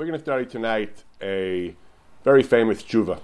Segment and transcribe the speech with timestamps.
[0.00, 1.76] We're going to study tonight a
[2.24, 3.20] very famous tshuva.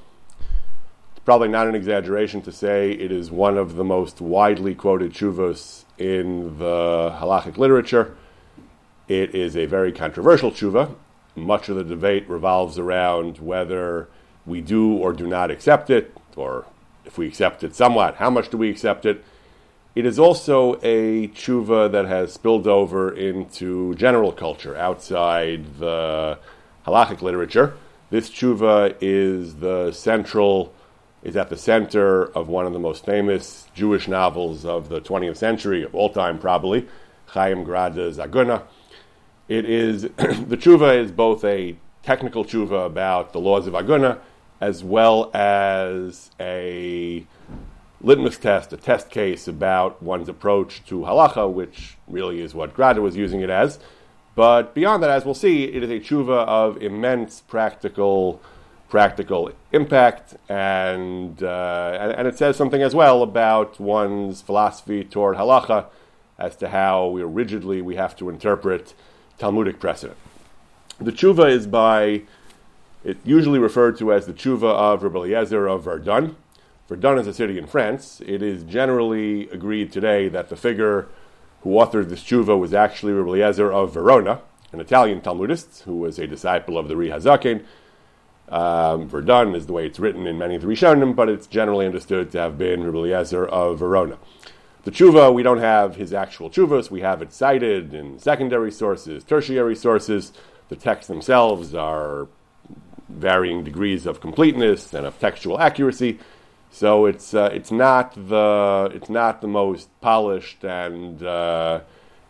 [1.12, 5.14] It's probably not an exaggeration to say it is one of the most widely quoted
[5.14, 8.14] tshuvas in the halachic literature.
[9.08, 10.94] It is a very controversial tshuva.
[11.34, 14.10] Much of the debate revolves around whether
[14.44, 16.66] we do or do not accept it, or
[17.06, 19.24] if we accept it somewhat, how much do we accept it?
[19.94, 26.38] It is also a tshuva that has spilled over into general culture outside the
[26.86, 27.74] halachic literature.
[28.10, 30.72] This tshuva is the central,
[31.22, 35.36] is at the center of one of the most famous Jewish novels of the 20th
[35.36, 36.86] century, of all time probably,
[37.26, 38.62] Chaim Grada's Aguna.
[39.48, 44.20] It is, the tshuva is both a technical tshuva about the laws of Aguna,
[44.60, 47.26] as well as a
[48.00, 53.00] litmus test, a test case about one's approach to halacha, which really is what Grada
[53.00, 53.80] was using it as.
[54.36, 58.40] But beyond that, as we'll see, it is a tshuva of immense practical
[58.88, 65.36] practical impact, and, uh, and, and it says something as well about one's philosophy toward
[65.36, 65.86] halacha,
[66.38, 68.94] as to how we rigidly we have to interpret
[69.38, 70.16] Talmudic precedent.
[71.00, 72.22] The tshuva is by
[73.04, 76.36] it's usually referred to as the tshuva of Rabbi Eliezer of Verdun.
[76.88, 78.22] Verdun is a city in France.
[78.24, 81.08] It is generally agreed today that the figure
[81.62, 84.40] who authored this tshuva was actually Rabbi Eliezer of Verona,
[84.72, 87.64] an Italian Talmudist who was a disciple of the Ri Hazaken.
[88.48, 91.86] Um, Verdun is the way it's written in many of the Rishonim, but it's generally
[91.86, 94.18] understood to have been Rabbi Eliezer of Verona.
[94.84, 96.92] The tshuva, we don't have his actual tshuvas.
[96.92, 100.32] We have it cited in secondary sources, tertiary sources.
[100.68, 102.28] The texts themselves are
[103.08, 106.20] varying degrees of completeness and of textual accuracy.
[106.70, 111.80] So it's uh, it's not the it's not the most polished and uh,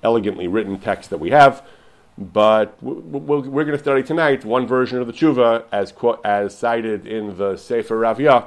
[0.03, 1.67] elegantly written text that we have,
[2.17, 5.93] but we we are going to study tonight one version of the tshuva as
[6.25, 8.47] as cited in the Sefer Ravya.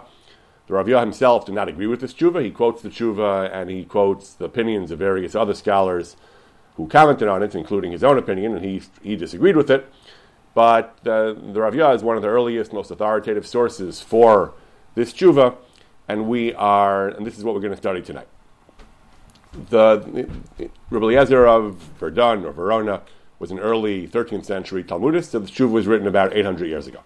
[0.67, 2.43] The Ravya himself did not agree with this tshuva.
[2.43, 6.15] He quotes the tshuva and he quotes the opinions of various other scholars
[6.77, 9.91] who commented on it, including his own opinion, and he he disagreed with it.
[10.53, 14.53] But uh, the Ravya is one of the earliest, most authoritative sources for
[14.95, 15.55] this tshuva
[16.09, 18.27] and we are, and this is what we're going to study tonight.
[19.70, 20.27] The
[20.89, 23.03] Rabbi Eliezer of Verdun or Verona
[23.37, 26.99] was an early 13th century Talmudist, so the tshuva was written about 800 years ago.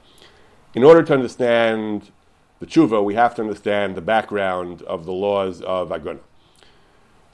[0.74, 2.12] In order to understand
[2.60, 6.22] the tshuva, we have to understand the background of the laws of Aguna.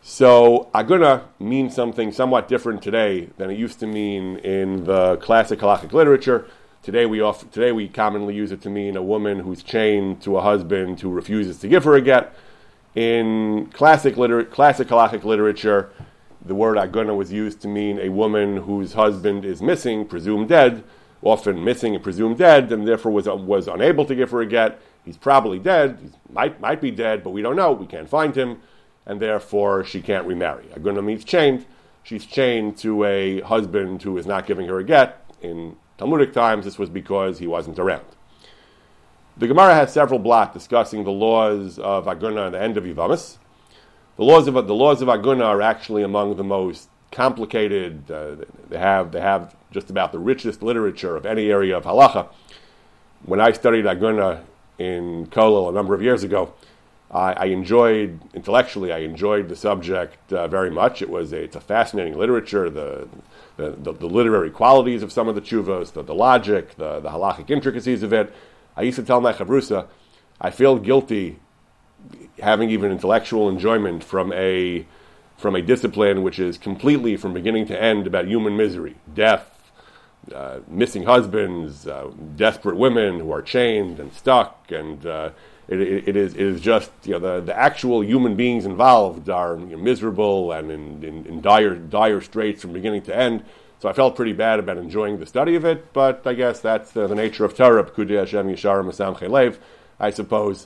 [0.02, 5.60] So Aguna means something somewhat different today than it used to mean in the classic
[5.60, 6.48] halachic literature.
[6.82, 10.38] Today we, often, today we commonly use it to mean a woman who's chained to
[10.38, 12.34] a husband who refuses to give her a get.
[12.96, 15.90] In classic, liter- classic halachic literature,
[16.44, 20.86] the word aguna was used to mean a woman whose husband is missing, presumed dead,
[21.22, 24.80] often missing and presumed dead, and therefore was, was unable to give her a get.
[25.04, 28.34] He's probably dead, he might, might be dead, but we don't know, we can't find
[28.34, 28.62] him,
[29.06, 30.64] and therefore she can't remarry.
[30.74, 31.66] Aguna means chained.
[32.04, 35.26] She's chained to a husband who is not giving her a get.
[35.42, 38.06] In Talmudic times, this was because he wasn't around.
[39.36, 43.36] The Gemara has several blocks discussing the laws of Aguna at the end of Yivamis.
[44.16, 48.10] The laws of the laws of Aguna are actually among the most complicated.
[48.10, 48.38] Uh,
[48.70, 52.30] they have they have just about the richest literature of any area of halacha.
[53.26, 54.44] When I studied Aguna
[54.78, 56.54] in Kollel a number of years ago,
[57.12, 58.92] I, I enjoyed intellectually.
[58.92, 61.02] I enjoyed the subject uh, very much.
[61.02, 62.70] It was a, it's a fascinating literature.
[62.70, 63.08] The
[63.58, 67.10] the, the, the, literary qualities of some of the chuvos, the, the logic, the, the
[67.10, 68.34] halachic intricacies of it.
[68.78, 69.88] I used to tell my chavrusa,
[70.40, 71.40] I feel guilty
[72.42, 74.86] having even intellectual enjoyment from a
[75.38, 79.72] from a discipline which is completely from beginning to end about human misery, death,
[80.34, 85.30] uh, missing husbands, uh, desperate women who are chained and stuck, and uh,
[85.70, 89.30] it, it, it, is, it is just you know the, the actual human beings involved
[89.30, 93.46] are you know, miserable and in, in, in, dire dire straits from beginning to end.
[93.80, 96.92] So I felt pretty bad about enjoying the study of it, but I guess that's
[96.92, 99.58] the, the nature of Torah, Kudei Hashem Yisharim Masam Chelev,
[100.00, 100.66] I suppose.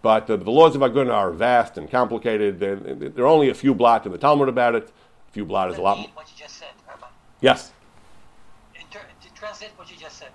[0.00, 2.60] But the, the laws of Aguna are vast and complicated.
[2.60, 4.84] There, there, are only a few blot in the Talmud about it.
[5.28, 5.98] A few blot is a lot.
[6.14, 6.68] What you just said.
[7.40, 7.72] Yes.
[8.78, 9.00] Inter-
[9.34, 10.28] translate what you just said.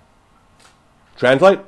[1.16, 1.60] Translate.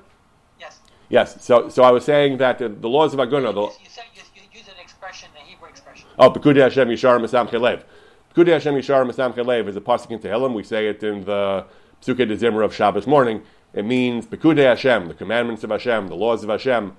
[1.12, 1.44] Yes.
[1.44, 3.52] So, so I was saying that the, the laws of Aguna.
[3.52, 6.06] The, you, said you, you use an expression, a Hebrew expression.
[6.18, 7.84] Oh, Bekudei Hashem Yishar Masam Chelev.
[8.34, 10.54] Bekudei Hashem Yishar Masam Chelev is a pasuk in Tehillim.
[10.54, 11.66] We say it in the
[12.00, 13.42] Psuke de Zimra of Shabbos morning.
[13.74, 16.96] It means Bekudei Hashem, the commandments of Hashem, the laws of Hashem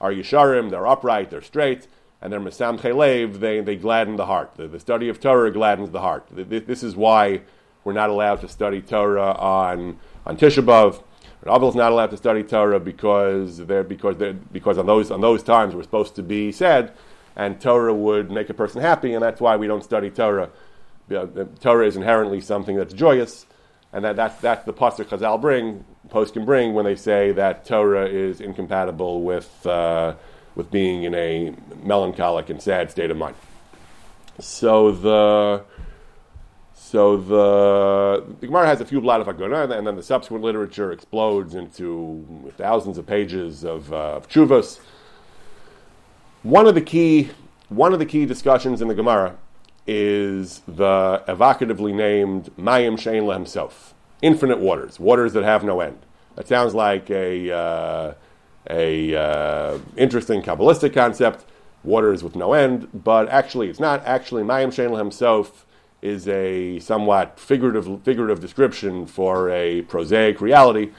[0.00, 1.88] are Yisharim, they're upright, they're straight,
[2.22, 4.54] and they're Masam Chelev, they, they gladden the heart.
[4.54, 6.28] The, the study of Torah gladdens the heart.
[6.30, 7.40] This is why
[7.82, 11.02] we're not allowed to study Torah on, on Tisha B'Av.
[11.48, 15.20] Avel is not allowed to study Torah because they're, because they're, because on those on
[15.20, 16.92] those times we're supposed to be sad,
[17.36, 20.50] and Torah would make a person happy, and that's why we don't study Torah.
[21.60, 23.46] Torah is inherently something that's joyous,
[23.92, 28.08] and that, that's, that's the pasuk Chazal bring, poskim bring when they say that Torah
[28.08, 30.14] is incompatible with uh,
[30.56, 31.54] with being in a
[31.84, 33.36] melancholic and sad state of mind.
[34.40, 35.62] So the
[36.88, 40.92] so the, the Gemara has a few blot of Aguna, and then the subsequent literature
[40.92, 44.78] explodes into thousands of pages of, uh, of chuvas.
[46.44, 47.30] One of the key
[47.70, 49.36] one of the key discussions in the Gemara
[49.84, 53.92] is the evocatively named Mayim Shein Lemsof,
[54.22, 55.98] infinite waters, waters that have no end.
[56.36, 58.14] That sounds like a uh,
[58.70, 61.46] a uh, interesting kabbalistic concept,
[61.82, 64.06] waters with no end, but actually it's not.
[64.06, 65.64] Actually, Mayim Shein Lemsof
[66.06, 70.92] is a somewhat figurative, figurative description for a prosaic reality.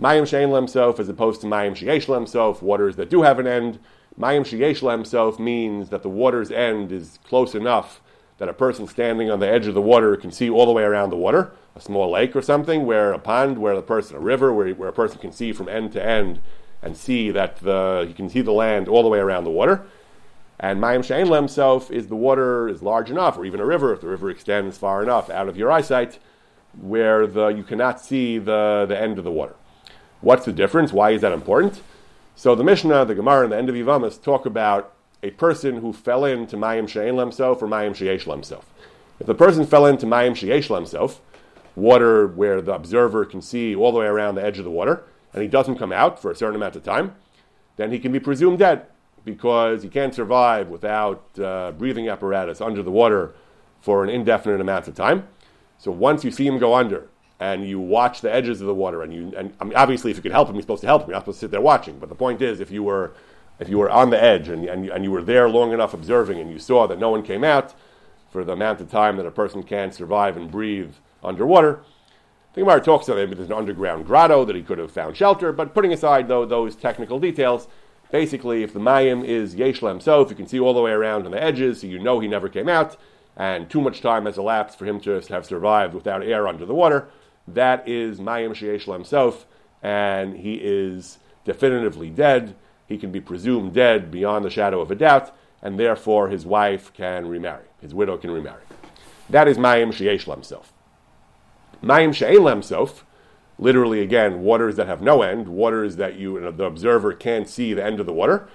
[0.00, 3.78] Mayim shein lemsof, as opposed to Mayim sheyesh lemsof, waters that do have an end.
[4.18, 8.00] Mayim sheyesh lemsof means that the water's end is close enough
[8.38, 10.82] that a person standing on the edge of the water can see all the way
[10.82, 14.20] around the water, a small lake or something, where a pond, where the person, a
[14.20, 16.40] river, where, where a person can see from end to end
[16.82, 19.86] and see that the, he can see the land all the way around the water.
[20.60, 24.00] And Mayim Shein Lemsof is the water is large enough, or even a river, if
[24.00, 26.18] the river extends far enough out of your eyesight,
[26.80, 29.56] where the, you cannot see the, the end of the water.
[30.20, 30.92] What's the difference?
[30.92, 31.82] Why is that important?
[32.36, 35.92] So the Mishnah, the Gemara, and the end of Yivamas talk about a person who
[35.92, 38.62] fell into Mayim Shein Lemsof or Mayim Sheyesh Lemsof.
[39.20, 41.18] If the person fell into Mayim Sheyesh Lemsof,
[41.76, 45.04] water where the observer can see all the way around the edge of the water,
[45.32, 47.14] and he doesn't come out for a certain amount of time,
[47.76, 48.86] then he can be presumed dead
[49.24, 53.34] because he can't survive without uh, breathing apparatus under the water
[53.80, 55.26] for an indefinite amount of time.
[55.78, 57.08] So once you see him go under
[57.40, 60.16] and you watch the edges of the water, and you and I mean, obviously if
[60.16, 61.08] you could help him, you're supposed to help him.
[61.08, 61.98] You're not supposed to sit there watching.
[61.98, 63.14] But the point is, if you were
[63.58, 66.38] if you were on the edge and, and, and you were there long enough observing,
[66.38, 67.74] and you saw that no one came out
[68.30, 71.80] for the amount of time that a person can survive and breathe underwater.
[72.54, 75.52] The Gemara talks about maybe there's an underground grotto that he could have found shelter,
[75.52, 77.68] but putting aside though, those technical details,
[78.10, 81.32] Basically, if the Mayim is Yeshla himself, you can see all the way around on
[81.32, 82.96] the edges, so you know he never came out,
[83.36, 86.74] and too much time has elapsed for him to have survived without air under the
[86.74, 87.08] water.
[87.48, 89.46] That is Mayim Sheyeshla himself,
[89.82, 92.54] and he is definitively dead.
[92.86, 96.92] He can be presumed dead beyond the shadow of a doubt, and therefore his wife
[96.94, 97.64] can remarry.
[97.80, 98.62] His widow can remarry.
[99.28, 100.72] That is Mayim Sheyeshla himself.
[101.82, 103.04] Mayim She'ela himself
[103.58, 107.84] literally again waters that have no end, waters that you the observer can't see the
[107.84, 108.48] end of the water,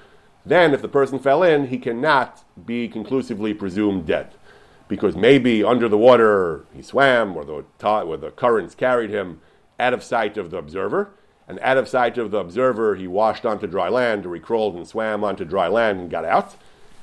[0.46, 4.34] then if the person fell in, he cannot be conclusively presumed dead.
[4.88, 9.42] Because maybe under the water he swam, or the, or the currents carried him
[9.80, 11.12] out of sight of the observer,
[11.48, 14.76] and out of sight of the observer he washed onto dry land, or he crawled
[14.76, 16.56] and swam onto dry land and got out.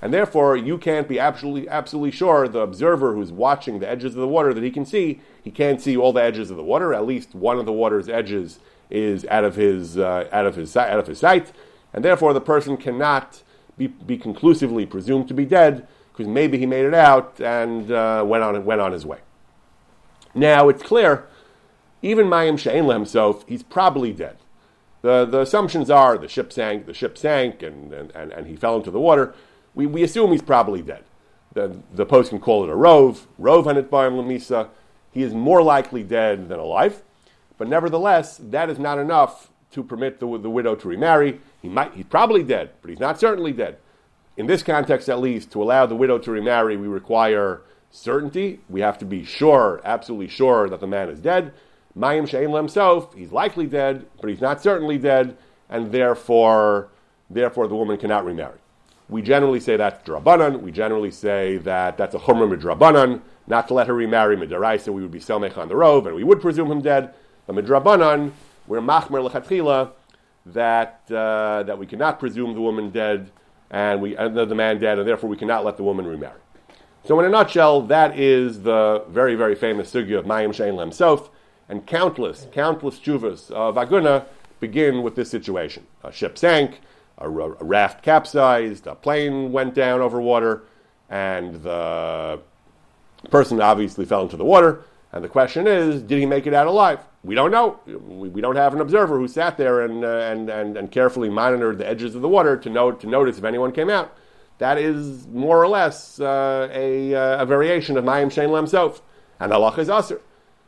[0.02, 4.20] And therefore, you can't be absolutely, absolutely sure the observer who's watching the edges of
[4.20, 6.92] the water that he can see, he can't see all the edges of the water.
[6.92, 8.58] At least one of the water's edges
[8.90, 11.52] is out of his, uh, out of his, out of his sight.
[11.94, 13.42] And therefore, the person cannot
[13.78, 18.22] be, be conclusively presumed to be dead because maybe he made it out and uh,
[18.26, 19.18] went, on, went on his way.
[20.34, 21.26] Now, it's clear,
[22.02, 24.36] even Mayim She'en Lemsof, he's probably dead.
[25.00, 28.56] The, the assumptions are the ship sank, the ship sank, and, and, and, and he
[28.56, 29.34] fell into the water
[29.76, 31.04] we, we assume he's probably dead.
[31.52, 34.70] The, the poskim call it a rove, rove hanit bayim lamisa.
[35.12, 37.02] He is more likely dead than alive,
[37.56, 41.40] but nevertheless, that is not enough to permit the, the widow to remarry.
[41.62, 43.78] He might, he's probably dead, but he's not certainly dead.
[44.36, 48.60] In this context, at least, to allow the widow to remarry, we require certainty.
[48.68, 51.54] We have to be sure, absolutely sure, that the man is dead.
[51.96, 55.38] Mayim Shein Lemsof, he's likely dead, but he's not certainly dead,
[55.70, 56.88] and therefore,
[57.30, 58.58] therefore the woman cannot remarry.
[59.08, 60.62] We generally say that's drabanan.
[60.62, 64.92] We generally say that that's a chumrah midrabanan, not to let her remarry midaraisa.
[64.92, 67.14] We would be selmech on the rove, and we would presume him dead.
[67.46, 68.32] But midrabanan,
[68.66, 69.92] we're machmer lechatchila
[70.46, 73.30] that uh, that we cannot presume the woman dead,
[73.70, 76.40] and we and the man dead, and therefore we cannot let the woman remarry.
[77.04, 81.28] So, in a nutshell, that is the very, very famous sugya of Mayim Shein Lemsof,
[81.68, 84.24] and countless, countless chuvas of Aguna
[84.58, 85.86] begin with this situation.
[86.02, 86.80] A ship sank,
[87.18, 90.64] a, a raft capsized, a plane went down over water,
[91.08, 92.40] and the
[93.30, 94.82] person obviously fell into the water.
[95.12, 97.00] And the question is, did he make it out alive?
[97.24, 97.80] We don't know.
[97.86, 101.30] We, we don't have an observer who sat there and, uh, and, and, and carefully
[101.30, 104.14] monitored the edges of the water to, know, to notice if anyone came out.
[104.58, 109.00] That is more or less uh, a, uh, a variation of Mayim Shein Lem Sof.
[109.38, 110.20] And Allah is Asr.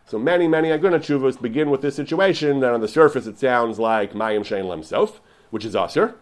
[0.07, 3.79] So many, many Aguna Chuvas begin with this situation, and on the surface it sounds
[3.79, 6.15] like Mayim Shein Lemsof, which is Asr.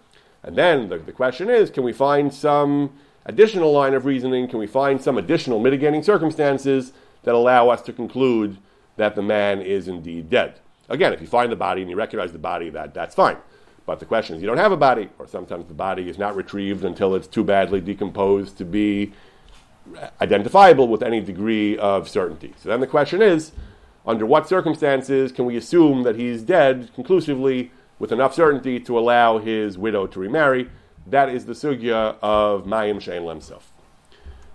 [0.47, 2.93] And then the, the question is, can we find some
[3.27, 4.49] additional line of reasoning?
[4.49, 6.93] Can we find some additional mitigating circumstances
[7.25, 8.57] that allow us to conclude
[8.97, 10.61] that the man is indeed dead?
[10.89, 13.37] Again, if you find the body and you recognize the body, that, that's fine.
[13.85, 16.37] But the question is, you don't have a body, or sometimes the body is not
[16.37, 19.13] retrieved until it's too badly decomposed to be
[20.21, 22.55] identifiable with any degree of certainty.
[22.59, 23.53] So then the question is,
[24.05, 29.39] under what circumstances can we assume that he's dead conclusively with enough certainty to allow
[29.39, 30.69] his widow to remarry?
[31.07, 33.63] That is the sugya of Mayim Shein Lemsof.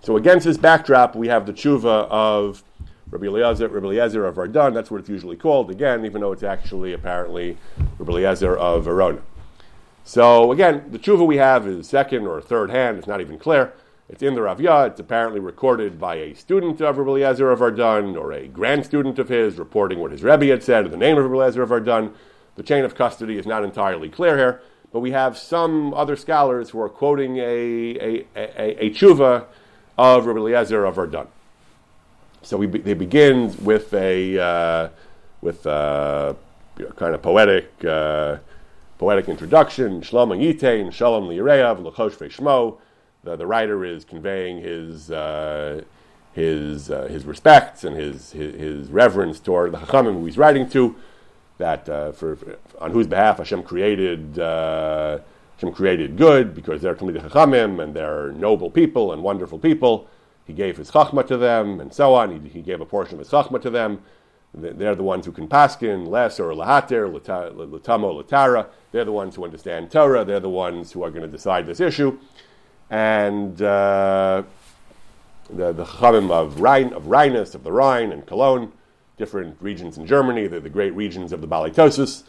[0.02, 2.64] So against this backdrop, we have the tshuva of
[3.10, 4.74] Rabbi Eliezer, Rabbi Eliezer of Verdun.
[4.74, 5.70] That's what it's usually called.
[5.70, 7.58] Again, even though it's actually apparently
[8.00, 9.22] Rabbi Eliezer of Verona.
[10.04, 12.98] So again, the tshuva we have is second or third hand.
[12.98, 13.74] It's not even clear.
[14.10, 14.88] It's in the Ravya.
[14.88, 19.20] It's apparently recorded by a student of Rabbi Eliezer of Verdun or a grand student
[19.20, 21.70] of his, reporting what his Rebbe had said, or the name of Rabbi Eliezer of
[21.70, 22.14] Verdun.
[22.56, 26.70] The chain of custody is not entirely clear here, but we have some other scholars
[26.70, 29.46] who are quoting a, a, a, a tshuva
[29.98, 31.28] of Rabbi Eliezer of Verdun.
[32.42, 34.90] So we, they begin with a uh,
[35.42, 36.36] with a,
[36.78, 38.38] you know, kind of poetic uh,
[38.98, 40.02] poetic introduction.
[40.02, 42.78] Shalom Yitain, Shalom Lireav, Lachosh Shmo
[43.24, 45.84] the, the writer is conveying his uh,
[46.34, 50.70] his uh, his respects and his, his, his reverence toward the Chachamim who he's writing
[50.70, 50.96] to,
[51.62, 55.20] that uh, for, for, on whose behalf Hashem created uh,
[55.56, 60.08] Hashem created good because they're Talmidei Chachamim and they're noble people and wonderful people.
[60.46, 62.42] He gave his Chachma to them and so on.
[62.42, 64.02] He, he gave a portion of his Chachma to them.
[64.54, 68.68] They're the ones who can paskin, less or lahater, latamo, latara.
[68.92, 70.26] They're the ones who understand Torah.
[70.26, 72.20] They're the ones who are going to decide this issue
[72.92, 74.44] and uh,
[75.50, 78.74] the, the Chachamim of Rhine, of Rhinus, of the Rhine and Cologne,
[79.22, 82.24] different regions in Germany, the, great regions of the Balitosis,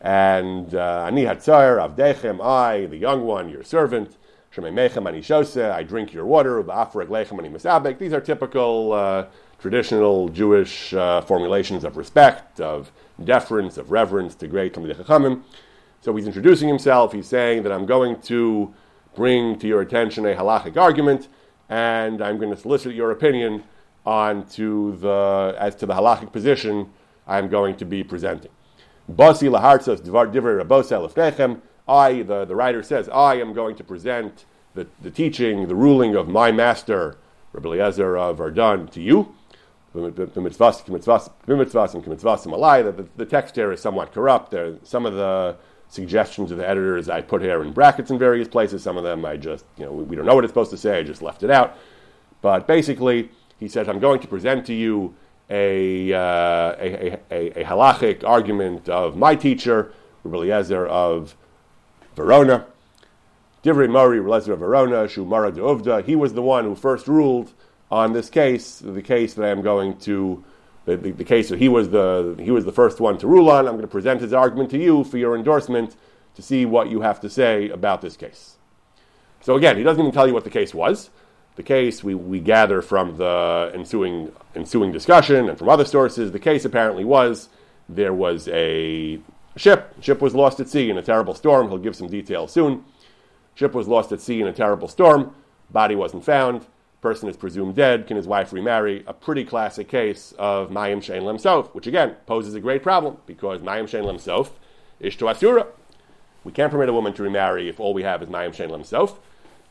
[0.00, 4.16] and uh, Ani Hatzar, Avdechem, I, the young one, your servant,
[4.52, 7.98] Shememechem Ani Shose, I drink your water, Ba'afreg Lechem Ani Mesabek.
[8.00, 9.26] These are typical uh,
[9.60, 12.90] traditional Jewish uh, formulations of respect, of
[13.22, 14.74] deference, of reverence to great.
[14.74, 17.12] So he's introducing himself.
[17.12, 18.74] He's saying that I'm going to
[19.14, 21.28] bring to your attention a halachic argument,
[21.68, 23.62] and I'm going to solicit your opinion
[24.06, 26.90] on to the, as to the halachic position
[27.26, 28.50] I'm going to be presenting.
[29.10, 31.60] Basi divrei.
[31.88, 34.44] I, the, the writer says, I am going to present
[34.74, 37.16] the, the teaching, the ruling of my master,
[37.52, 39.34] Rabbi Eliezer of Verdun, to you.
[39.94, 40.10] The,
[43.16, 44.50] the text here is somewhat corrupt.
[44.50, 45.56] There, some of the
[45.88, 48.82] suggestions of the editors I put here in brackets in various places.
[48.82, 50.76] Some of them I just, you know, we, we don't know what it's supposed to
[50.76, 50.98] say.
[50.98, 51.78] I just left it out.
[52.42, 55.14] But basically, he says, I'm going to present to you
[55.48, 56.18] a, uh,
[56.78, 59.92] a, a, a, halachic argument of my teacher,
[60.24, 61.36] Rabbi Eliezer of
[62.16, 62.66] Verona.
[63.62, 66.04] Divrei Mori, Eliezer of Verona, Shumara de Uvda.
[66.04, 67.52] He was the one who first ruled
[67.90, 70.44] on this case, the case that I am going to
[70.84, 73.50] the, the, the, case that he was the he was the first one to rule
[73.50, 73.66] on.
[73.66, 75.96] I'm going to present his argument to you for your endorsement
[76.36, 78.56] to see what you have to say about this case.
[79.40, 81.10] So again, he doesn't even tell you what the case was.
[81.56, 86.32] The case we, we gather from the ensuing ensuing discussion and from other sources.
[86.32, 87.48] The case apparently was
[87.88, 89.18] there was a
[89.56, 89.94] ship.
[90.00, 91.68] Ship was lost at sea in a terrible storm.
[91.68, 92.84] He'll give some details soon.
[93.54, 95.34] Ship was lost at sea in a terrible storm.
[95.70, 96.66] Body wasn't found
[97.06, 99.04] person is presumed dead, can his wife remarry?
[99.06, 103.60] A pretty classic case of Mayim Shein Lemsof, which again poses a great problem because
[103.60, 104.50] Mayim Shein Lemsof
[104.98, 105.68] is to Asura.
[106.42, 109.18] We can't permit a woman to remarry if all we have is Mayim Shein Lemsof.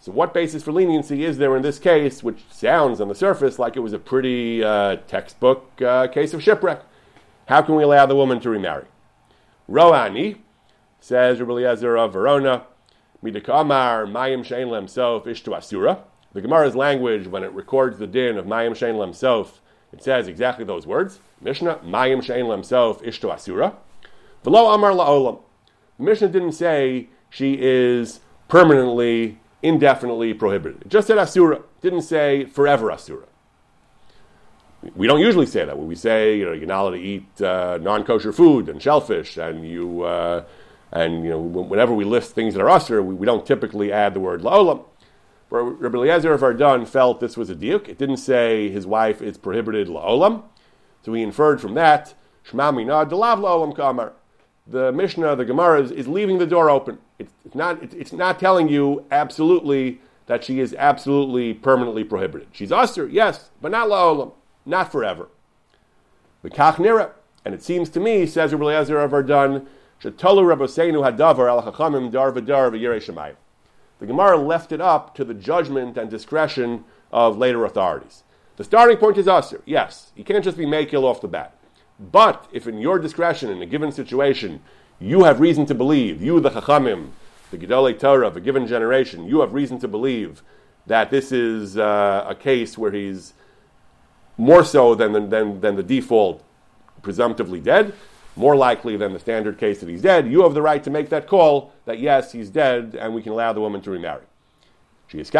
[0.06, 3.58] So, what basis for leniency is there in this case, which sounds on the surface
[3.58, 6.84] like it was a pretty uh, textbook uh, case of shipwreck?
[7.48, 8.86] How can we allow the woman to remarry?
[9.68, 10.38] Roani
[11.00, 12.66] says Rabbi Eliezer of Verona,
[13.24, 16.04] Midakamar Mayim Shein Lemsof Ish to Asura.
[16.34, 19.54] The Gemara's language, when it records the din of Mayim Shein Lemsof,
[19.92, 21.20] it says exactly those words.
[21.42, 23.74] Mishnah, Mayim Shein Lemsof Ishto Asura.
[24.44, 25.42] Velo Amar La'olam.
[25.98, 30.84] The Mishnah didn't say she is permanently, indefinitely prohibited.
[30.84, 31.62] It just said Asura.
[31.82, 33.26] Didn't say forever Asura.
[34.96, 35.78] We don't usually say that.
[35.78, 39.36] When we say, you know, you're not allowed to eat uh, non-kosher food and shellfish,
[39.38, 40.46] and you, uh,
[40.92, 44.14] and you know, whenever we list things that are usher, we, we don't typically add
[44.14, 44.86] the word la'olam.
[45.50, 47.88] Rabbi Eliezer of Verdun felt this was a diuk.
[47.88, 50.44] It didn't say his wife is prohibited la'olam.
[51.04, 54.14] So he inferred from that, Shema mina delav la'olam kamar.
[54.68, 56.98] The Mishnah, the Gemara, is, is leaving the door open.
[57.20, 62.48] It's, not, it's, it's, not telling you absolutely that she is absolutely permanently prohibited.
[62.52, 64.34] She's usher, yes, but not la'olam,
[64.66, 65.30] not forever.
[66.44, 67.12] V'kach nira.
[67.46, 69.68] And it seems to me, says Rabbi Eliezer of Verdun,
[70.02, 71.62] Shetalu Rabbeinu hadavar al
[72.12, 73.36] dar v'dar shemayim.
[74.00, 78.24] The Gemara left it up to the judgment and discretion of later authorities.
[78.58, 79.62] The starting point is usher.
[79.66, 81.56] Yes, you can't just be makil off the bat.
[82.00, 84.62] But if in your discretion in a given situation
[85.00, 87.12] you have reason to believe, you the chachamim,
[87.52, 90.42] the gedolei Torah of a given generation, you have reason to believe
[90.88, 93.34] that this is uh, a case where he's
[94.38, 96.44] more so than, than, than the default
[97.02, 97.94] presumptively dead,
[98.36, 101.10] more likely than the standard case that he's dead, you have the right to make
[101.10, 104.24] that call that yes, he's dead, and we can allow the woman to remarry.
[105.14, 105.38] It's the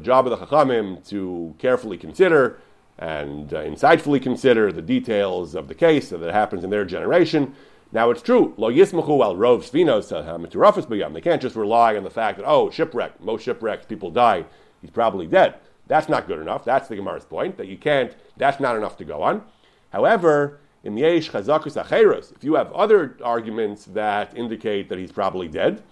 [0.00, 2.60] job of the Chachamim to carefully consider
[2.98, 7.54] and uh, insightfully consider the details of the case that happens in their generation.
[7.92, 12.38] Now it's true, lo yismachu al rov svinos They can't just rely on the fact
[12.38, 14.44] that oh shipwreck, most shipwrecks people die,
[14.80, 15.54] he's probably dead.
[15.86, 16.64] That's not good enough.
[16.64, 18.14] That's the Gemara's point that you can't.
[18.36, 19.42] That's not enough to go on.
[19.92, 25.48] However, in Yesh Chazakus Acheros, if you have other arguments that indicate that he's probably
[25.48, 25.82] dead,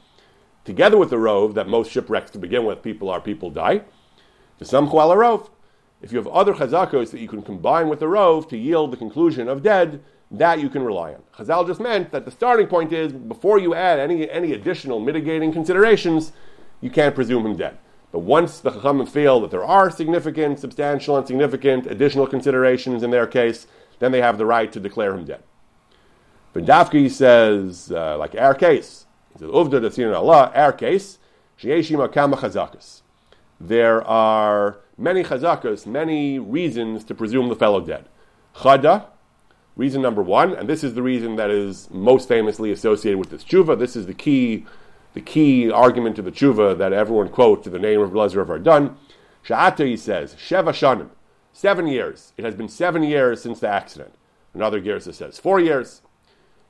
[0.64, 3.82] together with the rove that most shipwrecks to begin with, people are people die,
[4.58, 5.50] the to some rove.
[6.02, 8.96] If you have other chazakos that you can combine with the rove to yield the
[8.96, 11.22] conclusion of dead, that you can rely on.
[11.36, 15.52] Chazal just meant that the starting point is before you add any, any additional mitigating
[15.52, 16.32] considerations,
[16.80, 17.78] you can't presume him dead.
[18.10, 23.10] But once the Chachamim feel that there are significant, substantial, and significant additional considerations in
[23.10, 23.66] their case,
[24.00, 25.42] then they have the right to declare him dead.
[26.52, 31.18] But Dafki says, uh, like our case, he says, Uvda Allah, our case.
[33.60, 38.08] There are many chazakas, many reasons to presume the fellow dead.
[38.56, 39.06] Chada,
[39.76, 43.44] reason number one, and this is the reason that is most famously associated with this
[43.44, 43.78] tshuva.
[43.78, 44.66] This is the key,
[45.14, 48.48] the key argument to the tshuva that everyone quotes to the name of Blazer of
[48.48, 48.96] Verdun.
[49.44, 51.08] Sha'ata, he says, Sheva Shanim.
[51.52, 52.32] Seven years.
[52.36, 54.14] It has been seven years since the accident.
[54.54, 56.02] Another Gersa says four years.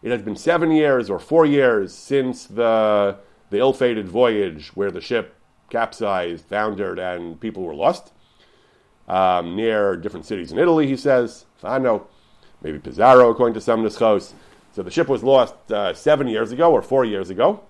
[0.03, 3.17] It has been seven years or four years since the,
[3.51, 5.37] the ill fated voyage where the ship
[5.73, 8.13] capsized, foundered, and people were lost.
[9.09, 11.47] Um, near different cities in Italy, he says.
[11.57, 12.07] Fano,
[12.63, 14.35] maybe Pesaro, according to some Nischos.
[14.73, 17.63] So the ship was lost uh, seven years ago or four years ago.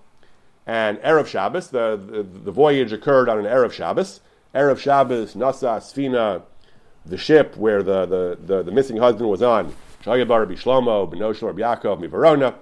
[0.67, 4.21] And Erev Shabbos, the, the, the voyage occurred on an Erev Shabbos.
[4.53, 6.43] Erev Shabbos, Nasa, Sfina,
[7.05, 11.99] the ship where the, the, the, the missing husband was on, Shayabar Shlomo, Benoshor Yaakov,
[11.99, 12.53] Mivarona,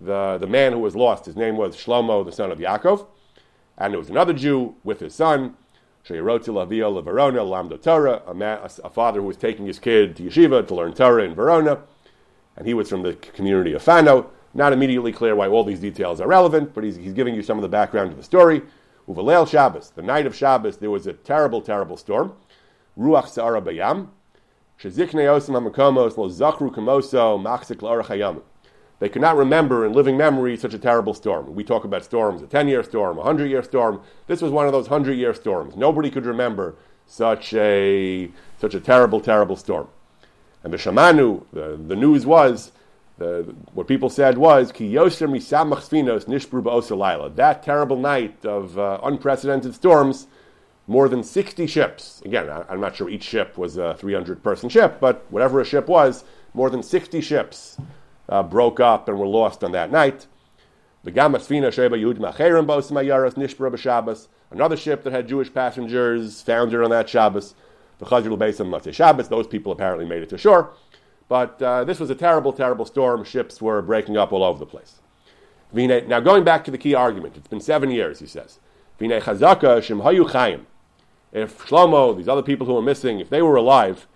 [0.00, 3.06] the, the man who was lost, his name was Shlomo, the son of Yaakov.
[3.78, 5.56] And there was another Jew with his son,
[6.06, 10.16] Shayaroti Lavia Verona, Lamda Torah, a, man, a, a, father who was taking his kid
[10.16, 11.80] to yeshiva to learn Torah in Verona.
[12.56, 14.30] And he was from the community of Fano.
[14.54, 17.58] Not immediately clear why all these details are relevant, but he's, he's giving you some
[17.58, 18.62] of the background to the story.
[19.06, 22.32] Uvalel Shabbos, the night of Shabbos, there was a terrible, terrible storm.
[22.98, 24.08] Ruach Sa'ara Bayam,
[24.80, 28.42] Shezikne Osam HaMakomos Lo Zachru Kamoso Machzik Hayam.
[28.98, 31.54] They could not remember in living memory such a terrible storm.
[31.54, 34.00] We talk about storms, a 10 year storm, a 100 year storm.
[34.26, 35.76] This was one of those 100 year storms.
[35.76, 36.74] Nobody could remember
[37.06, 39.88] such a, such a terrible, terrible storm.
[40.64, 42.72] And the Shamanu, the, the news was,
[43.18, 48.98] the, what people said was, Ki Yoser Misamach Sfinos Nishbru That terrible night of uh,
[49.02, 50.26] unprecedented storms
[50.86, 52.22] more than 60 ships.
[52.24, 55.86] Again, I'm not sure each ship was a 300 person ship, but whatever a ship
[55.86, 57.76] was, more than 60 ships
[58.28, 60.26] uh, broke up and were lost on that night.
[64.50, 67.54] Another ship that had Jewish passengers foundered on that Shabbos.
[67.98, 70.72] Those people apparently made it to shore.
[71.28, 73.24] But uh, this was a terrible, terrible storm.
[73.24, 75.00] Ships were breaking up all over the place.
[75.72, 78.60] Now, going back to the key argument, it's been seven years, he says
[78.98, 79.08] if
[81.66, 84.06] Shlomo, these other people who are missing, if they were alive,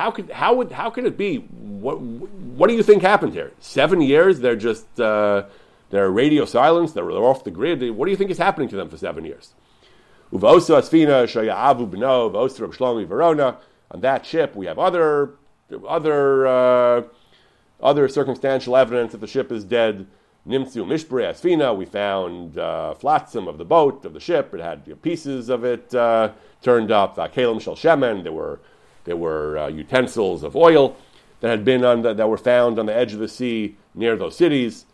[0.00, 1.36] how could how would how could it be?
[1.36, 3.52] What what do you think happened here?
[3.60, 4.40] Seven years?
[4.40, 5.44] They're just uh,
[5.90, 6.92] they're radio silence.
[6.92, 7.88] They're, they're off the grid.
[7.90, 9.52] What do you think is happening to them for seven years?
[10.32, 10.40] On
[14.00, 15.34] that ship, we have other
[15.86, 17.02] other uh,
[17.82, 20.06] other circumstantial evidence that the ship is dead.
[20.48, 24.54] Nimtzu Mishbre Asfina, we found uh, flotsam of the boat, of the ship.
[24.54, 26.32] It had you know, pieces of it uh,
[26.62, 27.16] turned up.
[27.16, 28.58] Kalim Shel Shemen, there were,
[29.04, 30.96] there were uh, utensils of oil
[31.40, 34.16] that had been on the, that were found on the edge of the sea near
[34.16, 34.86] those cities.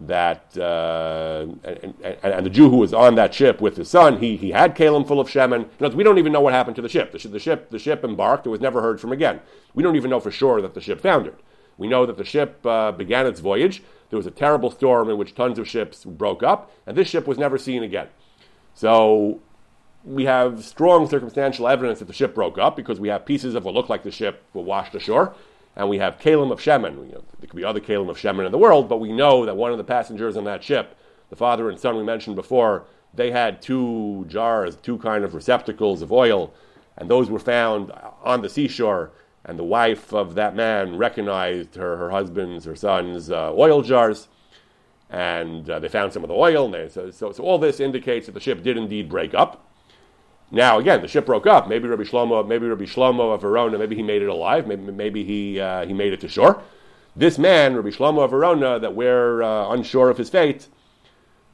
[0.00, 4.18] That uh, and, and, and, the Jew who was on that ship with his son,
[4.18, 5.68] he, he had kalim full of shemen.
[5.94, 7.12] we don't even know what happened to the ship.
[7.12, 8.44] The, sh- the ship the ship embarked.
[8.44, 9.40] It was never heard from again.
[9.74, 11.36] We don't even know for sure that the ship foundered.
[11.78, 15.16] We know that the ship uh, began its voyage there was a terrible storm in
[15.16, 18.08] which tons of ships broke up, and this ship was never seen again.
[18.74, 19.40] So
[20.04, 23.64] we have strong circumstantial evidence that the ship broke up because we have pieces of
[23.64, 25.34] what look like the ship were washed ashore,
[25.76, 26.94] and we have kalim of Shemin.
[27.06, 29.46] You know, there could be other kalim of Shemin in the world, but we know
[29.46, 30.96] that one of the passengers on that ship,
[31.30, 32.84] the father and son we mentioned before,
[33.14, 36.52] they had two jars, two kind of receptacles of oil,
[36.96, 39.12] and those were found on the seashore.
[39.44, 44.28] And the wife of that man recognized her, her husband's, her son's uh, oil jars
[45.10, 46.70] and uh, they found some of the oil.
[46.70, 49.71] They, so, so, so, all this indicates that the ship did indeed break up.
[50.54, 51.66] Now, again, the ship broke up.
[51.66, 54.66] Maybe Rabbi Shlomo, maybe Rabbi Shlomo of Verona, maybe he made it alive.
[54.66, 56.62] Maybe, maybe he, uh, he made it to shore.
[57.16, 60.68] This man, Rabbi Shlomo of Verona, that we're uh, unsure of his fate,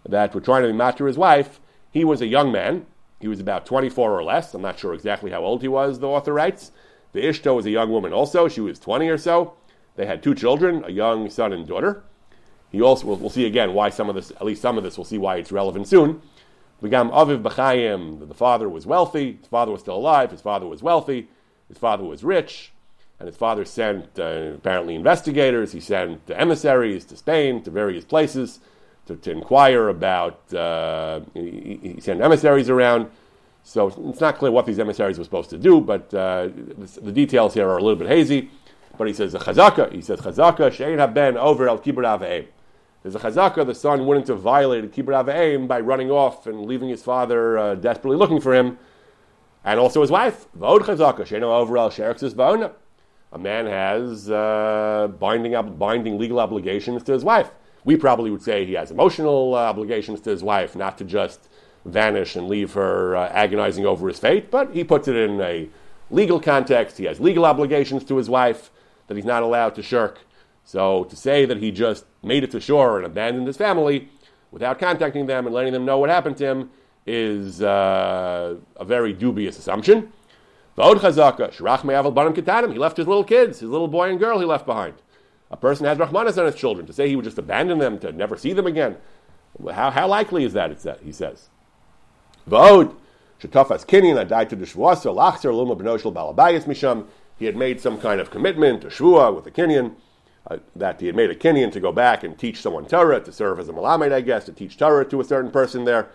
[0.09, 1.61] that we're trying to matter his wife,
[1.93, 2.87] he was a young man.
[3.21, 4.53] He was about 24 or less.
[4.53, 6.73] I'm not sure exactly how old he was, the author writes.
[7.13, 8.49] The Ishto was a young woman also.
[8.49, 9.55] She was 20 or so.
[9.95, 12.03] They had two children, a young son and daughter.
[12.71, 14.99] He also, we'll, we'll see again why some of this, at least some of this,
[14.99, 16.21] we'll see why it's relevant soon.
[16.83, 20.83] V'gam Aviv B'chayim, the father was wealthy, his father was still alive, his father was
[20.83, 21.29] wealthy,
[21.69, 22.73] his father was rich,
[23.19, 28.61] and his father sent uh, apparently investigators, he sent emissaries to Spain, to various places,
[29.07, 33.11] to, to inquire about, uh, he, he, sent emissaries around.
[33.65, 36.49] So it's not clear what these emissaries were supposed to do, but uh,
[37.03, 38.51] the, details here are a little bit hazy.
[38.97, 42.05] But he says, Chazaka, he says, Chazaka, Shein haben over el kibur
[43.09, 46.91] there's a chazaka, the son wouldn't have violated Kibbur Avayim by running off and leaving
[46.91, 48.79] his father uh, desperately looking for him,
[49.65, 50.47] and also his wife.
[50.59, 52.73] Vod chazaka, sheno overal sherexis vaona.
[53.33, 57.51] A man has uh, binding, binding legal obligations to his wife.
[57.85, 61.49] We probably would say he has emotional uh, obligations to his wife, not to just
[61.85, 65.69] vanish and leave her uh, agonizing over his fate, but he puts it in a
[66.11, 66.99] legal context.
[66.99, 68.71] He has legal obligations to his wife
[69.07, 70.21] that he's not allowed to shirk.
[70.69, 74.11] So to say that he just made it to shore and abandoned his family
[74.51, 76.69] without contacting them and letting them know what happened to him
[77.07, 80.13] is uh, a very dubious assumption.
[80.77, 80.99] He left
[82.99, 84.97] his little kids, his little boy and girl he left behind.
[85.51, 86.85] A person has Rahmanas on his children.
[86.87, 88.99] To say he would just abandon them to never see them again,
[89.73, 91.49] how, how likely is that, that he says.
[97.39, 99.95] He had made some kind of commitment, a Shvua with a Kinyan
[100.49, 103.33] uh, that he had made a Kinyan to go back and teach someone Torah, to
[103.33, 106.09] serve as a Malamed, I guess, to teach Torah to a certain person there.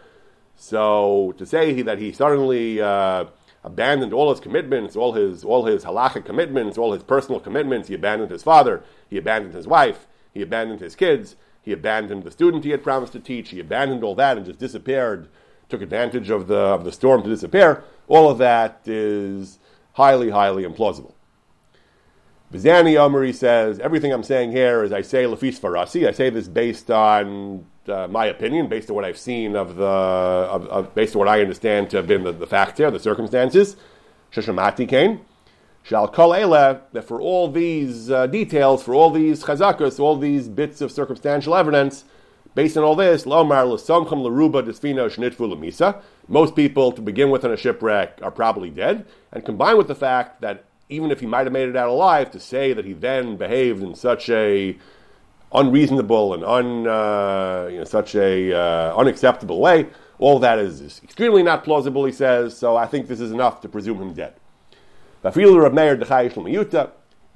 [0.55, 3.25] So to say he, that he suddenly uh,
[3.63, 7.95] abandoned all his commitments, all his all his halachic commitments, all his personal commitments, he
[7.95, 12.63] abandoned his father, he abandoned his wife, he abandoned his kids, he abandoned the student
[12.63, 15.27] he had promised to teach, he abandoned all that and just disappeared,
[15.69, 17.83] took advantage of the of the storm to disappear.
[18.07, 19.59] All of that is
[19.93, 21.13] highly, highly implausible.
[22.53, 26.07] Vizani Omri says, everything I'm saying here is I say Lafis Farasi.
[26.07, 29.83] I say this based on uh, my opinion, based on what I've seen of the,
[29.83, 32.99] of, of, based on what I understand to have been the, the facts here, the
[32.99, 33.75] circumstances.
[34.31, 35.21] Shashamati Kane.
[35.81, 40.79] Shal Kol that for all these uh, details, for all these chazakas, all these bits
[40.79, 42.05] of circumstantial evidence,
[42.53, 47.43] based on all this, Lomar L'Somcham Laruba Desfino Shnitfu L'Misa, most people to begin with
[47.43, 51.25] in a shipwreck are probably dead, and combined with the fact that even if he
[51.25, 54.77] might have made it out alive, to say that he then behaved in such a
[55.53, 59.87] unreasonable and un, uh, you know, such a uh, unacceptable way,
[60.19, 63.61] all that is, is, extremely not plausible, he says, so I think this is enough
[63.61, 64.33] to presume him dead.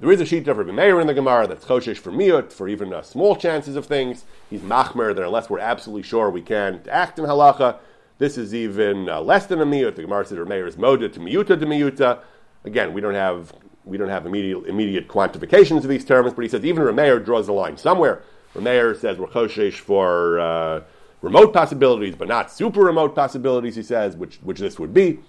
[0.00, 2.68] There is a sheet of Rabbi Meir in the Gemara that's choshesh for miut, for
[2.68, 4.24] even uh, small chances of things.
[4.48, 7.78] He's machmer that unless we're absolutely sure we can't act in halacha,
[8.18, 9.96] this is even uh, less than a miut.
[9.96, 12.20] The Gemara says Rabbi Meir is moda to miuta to miuta.
[12.68, 13.54] Again, we don't have
[13.86, 17.46] we don't have immediate, immediate quantifications of these terms, but he says even Rameir draws
[17.46, 18.22] the line somewhere.
[18.54, 20.82] Rameir says we're choshesh for uh,
[21.22, 23.74] remote possibilities, but not super remote possibilities.
[23.74, 25.20] He says, which which this would be.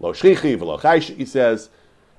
[0.00, 1.70] Lo v'lo chaysh, he says,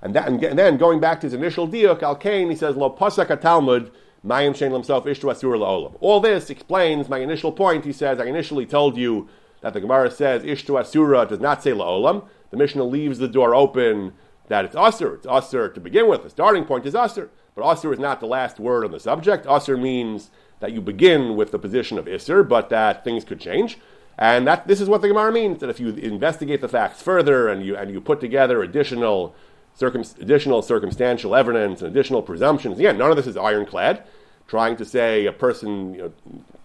[0.02, 2.90] and, that, and, then going back to his initial diuk al kain, he says lo
[2.90, 3.92] pasak talmud
[4.26, 5.98] mayim shein lemsof ishtu asur laolam.
[6.00, 7.84] All this explains my initial point.
[7.84, 9.28] He says I initially told you
[9.60, 12.26] that the Gemara says ishtu asura does not say laolam.
[12.52, 14.14] The Mishnah leaves the door open
[14.48, 15.16] that it's usr.
[15.16, 16.24] It's usr to begin with.
[16.24, 17.30] The starting point is usr.
[17.56, 19.46] But usr is not the last word on the subject.
[19.46, 23.78] Usr means that you begin with the position of isr, but that things could change.
[24.18, 27.48] And that this is what the Gemara means that if you investigate the facts further
[27.48, 29.36] and you and you put together additional
[29.74, 34.04] circum, additional circumstantial evidence and additional presumptions, again, none of this is ironclad.
[34.48, 36.14] Trying to say a person, you know,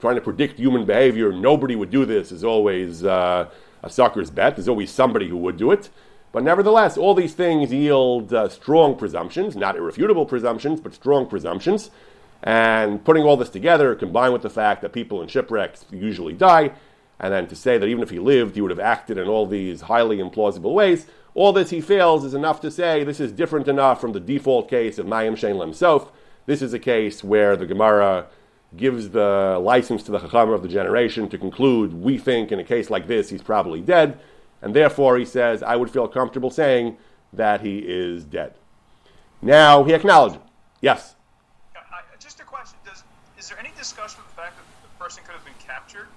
[0.00, 3.48] trying to predict human behavior, nobody would do this is always uh,
[3.82, 4.56] a sucker's bet.
[4.56, 5.88] There's always somebody who would do it.
[6.32, 11.90] But nevertheless, all these things yield uh, strong presumptions, not irrefutable presumptions, but strong presumptions.
[12.42, 16.72] And putting all this together, combined with the fact that people in shipwrecks usually die,
[17.18, 19.46] and then to say that even if he lived, he would have acted in all
[19.46, 21.06] these highly implausible ways.
[21.34, 24.68] All this he fails is enough to say this is different enough from the default
[24.68, 26.10] case of Mayim Shein Lemsof.
[26.46, 28.26] This is a case where the Gemara
[28.76, 32.64] gives the license to the Chacham of the generation to conclude, we think in a
[32.64, 34.18] case like this he's probably dead,
[34.62, 36.96] and therefore he says, I would feel comfortable saying
[37.32, 38.54] that he is dead.
[39.40, 40.38] Now he acknowledges.
[40.80, 41.14] Yes?
[42.18, 42.78] just a question.
[42.84, 43.04] Does,
[43.38, 46.08] is there any discussion of the fact that the person could have been captured?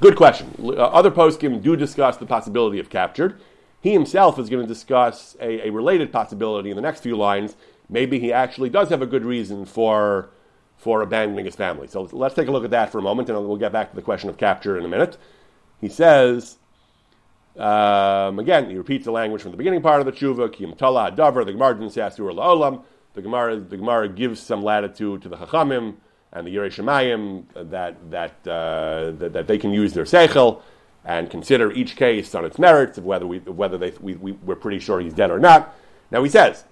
[0.00, 0.54] Good question.
[0.60, 3.40] Uh, other poskim do discuss the possibility of captured.
[3.80, 7.56] He himself is going to discuss a, a related possibility in the next few lines.
[7.88, 10.30] Maybe he actually does have a good reason for
[10.76, 11.88] for abandoning his family.
[11.88, 13.96] So let's take a look at that for a moment, and we'll get back to
[13.96, 15.16] the question of capture in a minute.
[15.80, 16.58] He says,
[17.58, 21.10] um, again, he repeats the language from the beginning part of the tshuva, Kim Tala
[21.10, 22.82] Davar, the Gemara didn't say Asur La'olam.
[23.14, 25.96] The Gemara, the Gemara gives some latitude to the Chachamim
[26.32, 30.62] and the Yerei Shemayim that, that, uh, that, that, they can use their seichel
[31.04, 34.54] and consider each case on its merits of whether, we, whether they, we, we, we're
[34.54, 35.74] pretty sure he's dead or not.
[36.10, 36.64] Now he says,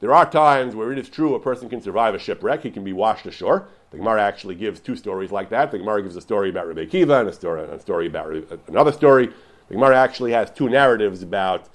[0.00, 2.84] there are times where it is true a person can survive a shipwreck, he can
[2.84, 3.68] be washed ashore.
[3.90, 5.70] The Gemara actually gives two stories like that.
[5.70, 8.32] The Gemara gives a story about Rebbe Kiva and a story, a story about
[8.68, 9.28] another story.
[9.68, 11.68] The Gemara actually has two narratives about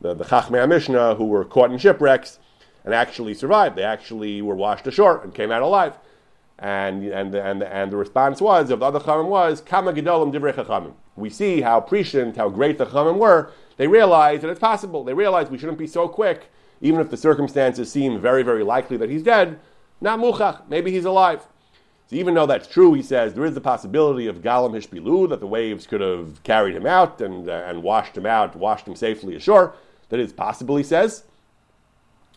[0.00, 2.38] the, the Chachmei Mishnah who were caught in shipwrecks
[2.84, 3.76] and actually survived.
[3.76, 5.94] They actually were washed ashore and came out alive.
[6.58, 10.54] And, and, and, and the response was, of the other Chachamim was, Kama Gedolim Divrei
[10.54, 10.94] Chachamim.
[11.14, 13.52] We see how prescient, how great the Chachamim were.
[13.76, 15.04] They realized that it's possible.
[15.04, 18.96] They realized we shouldn't be so quick even if the circumstances seem very, very likely
[18.96, 19.58] that he's dead,
[20.00, 21.46] not muchach, maybe he's alive.
[22.06, 25.40] So even though that's true, he says there is the possibility of galam hishpilu, that
[25.40, 28.96] the waves could have carried him out and, uh, and washed him out, washed him
[28.96, 29.74] safely ashore.
[30.08, 31.24] That is possible, he says.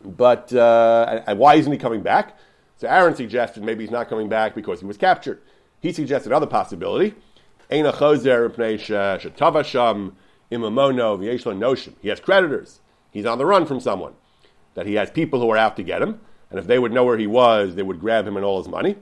[0.04, 2.38] But uh, and why isn't he coming back?
[2.78, 5.42] So Aaron suggested maybe he's not coming back because he was captured.
[5.80, 7.14] He suggested another possibility.
[7.70, 7.96] He has
[12.20, 12.80] creditors.
[13.12, 14.14] He's on the run from someone
[14.74, 17.04] that he has people who are out to get him, and if they would know
[17.04, 18.96] where he was, they would grab him and all his money,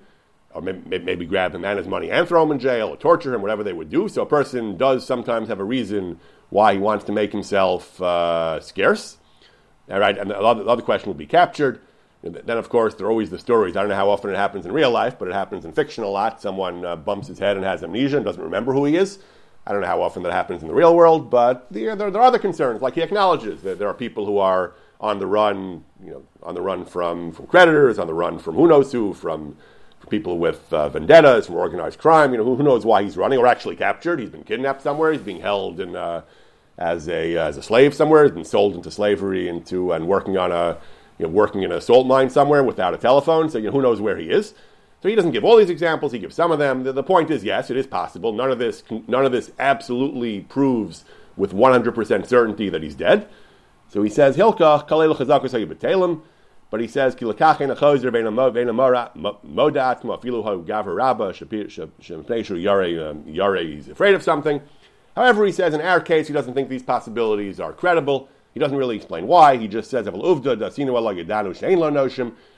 [0.53, 3.33] or maybe, maybe grab him and his money and throw him in jail or torture
[3.33, 4.07] him, whatever they would do.
[4.07, 8.59] So a person does sometimes have a reason why he wants to make himself uh,
[8.59, 9.17] scarce.
[9.89, 11.81] All right, and the other, the other question would be captured.
[12.21, 13.77] Then, of course, there are always the stories.
[13.77, 16.03] I don't know how often it happens in real life, but it happens in fiction
[16.03, 16.41] a lot.
[16.41, 19.19] Someone uh, bumps his head and has amnesia and doesn't remember who he is.
[19.65, 22.21] I don't know how often that happens in the real world, but there, there are
[22.21, 22.81] other concerns.
[22.81, 26.55] Like he acknowledges that there are people who are on the run, you know, on
[26.55, 29.55] the run from, from creditors, on the run from who knows who, from,
[29.99, 32.31] from people with uh, vendettas, from organized crime.
[32.31, 34.19] You know, who, who, knows why he's running or actually captured?
[34.19, 35.11] He's been kidnapped somewhere.
[35.11, 36.23] He's being held in, uh,
[36.79, 38.23] as a as a slave somewhere.
[38.23, 40.77] He's been sold into slavery into and working on a
[41.19, 43.49] you know, working in a salt mine somewhere without a telephone.
[43.49, 44.53] So you know, who knows where he is?
[45.01, 46.11] So he doesn't give all these examples.
[46.11, 46.83] He gives some of them.
[46.83, 48.33] The, the point is, yes, it is possible.
[48.33, 51.05] None of this none of this absolutely proves
[51.37, 53.27] with 100% certainty that he's dead.
[53.89, 56.21] So he says Hilkach kalel chazakus hayibatelim,
[56.69, 58.25] but he says kilakachen achozer bein
[58.67, 63.63] amora modat mafilu ha gaver rabba shempeishu yare um, yare.
[63.63, 64.61] He's afraid of something.
[65.15, 68.29] However, he says in our case he doesn't think these possibilities are credible.
[68.53, 69.57] He doesn't really explain why.
[69.57, 70.07] He just says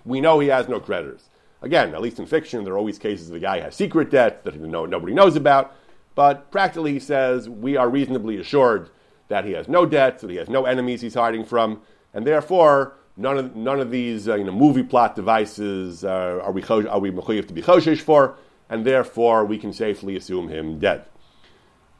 [0.05, 1.29] we know he has no creditors.
[1.61, 4.43] Again, at least in fiction, there are always cases of the guy has secret debt
[4.43, 5.75] that nobody knows about.
[6.15, 8.89] But practically, he says we are reasonably assured
[9.31, 11.81] that he has no debts, that he has no enemies he's hiding from,
[12.13, 16.51] and therefore none of none of these uh, you know movie plot devices uh, are
[16.51, 18.35] we are we to be choshish for,
[18.69, 21.05] and therefore we can safely assume him dead.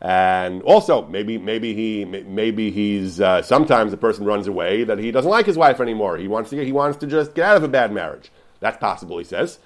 [0.02, 5.12] And also, maybe maybe he maybe he's uh, sometimes a person runs away that he
[5.12, 6.17] doesn't like his wife anymore.
[6.17, 8.32] He wants to he wants to just get out of a bad marriage.
[8.60, 9.60] That's possible, he says.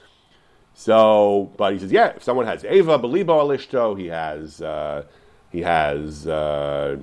[0.74, 5.06] So, but he says, yeah, if someone has Ava, Belibo Alishto, he has uh,
[5.56, 6.98] he has uh,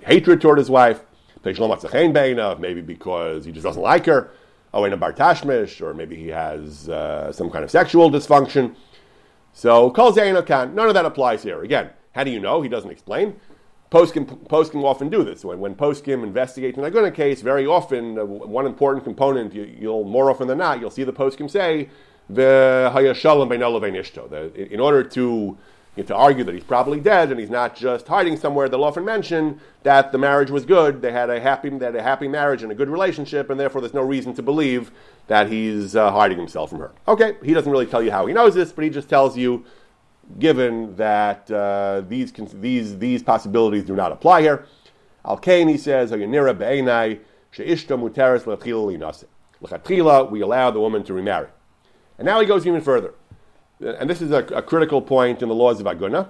[0.00, 1.00] hatred toward his wife,
[1.44, 4.30] maybe because he just doesn't like her,
[4.72, 8.74] or maybe he has uh, some kind of sexual dysfunction.
[9.52, 11.62] So, none of that applies here.
[11.62, 12.62] Again, how do you know?
[12.62, 13.38] He doesn't explain.
[13.90, 15.44] Poskim, poskim often do this.
[15.44, 20.04] When, when poskim investigate an aguna case, very often uh, one important component, you, will
[20.04, 21.90] more often than not, you'll see the poskim say,
[22.30, 22.90] the
[24.54, 25.58] in order to
[25.96, 28.68] you know, to argue that he's probably dead and he's not just hiding somewhere.
[28.68, 32.02] They'll often mention that the marriage was good, they had a happy, they had a
[32.02, 34.90] happy marriage and a good relationship, and therefore there's no reason to believe
[35.28, 36.92] that he's uh, hiding himself from her.
[37.06, 39.64] Okay, he doesn't really tell you how he knows this, but he just tells you,
[40.38, 44.66] given that uh, these these these possibilities do not apply here.
[45.24, 46.10] Al Kain, he says,
[50.30, 51.48] we allow the woman to remarry.
[52.18, 53.14] And now he goes even further.
[53.84, 56.28] And this is a, a critical point in the laws of Aguna.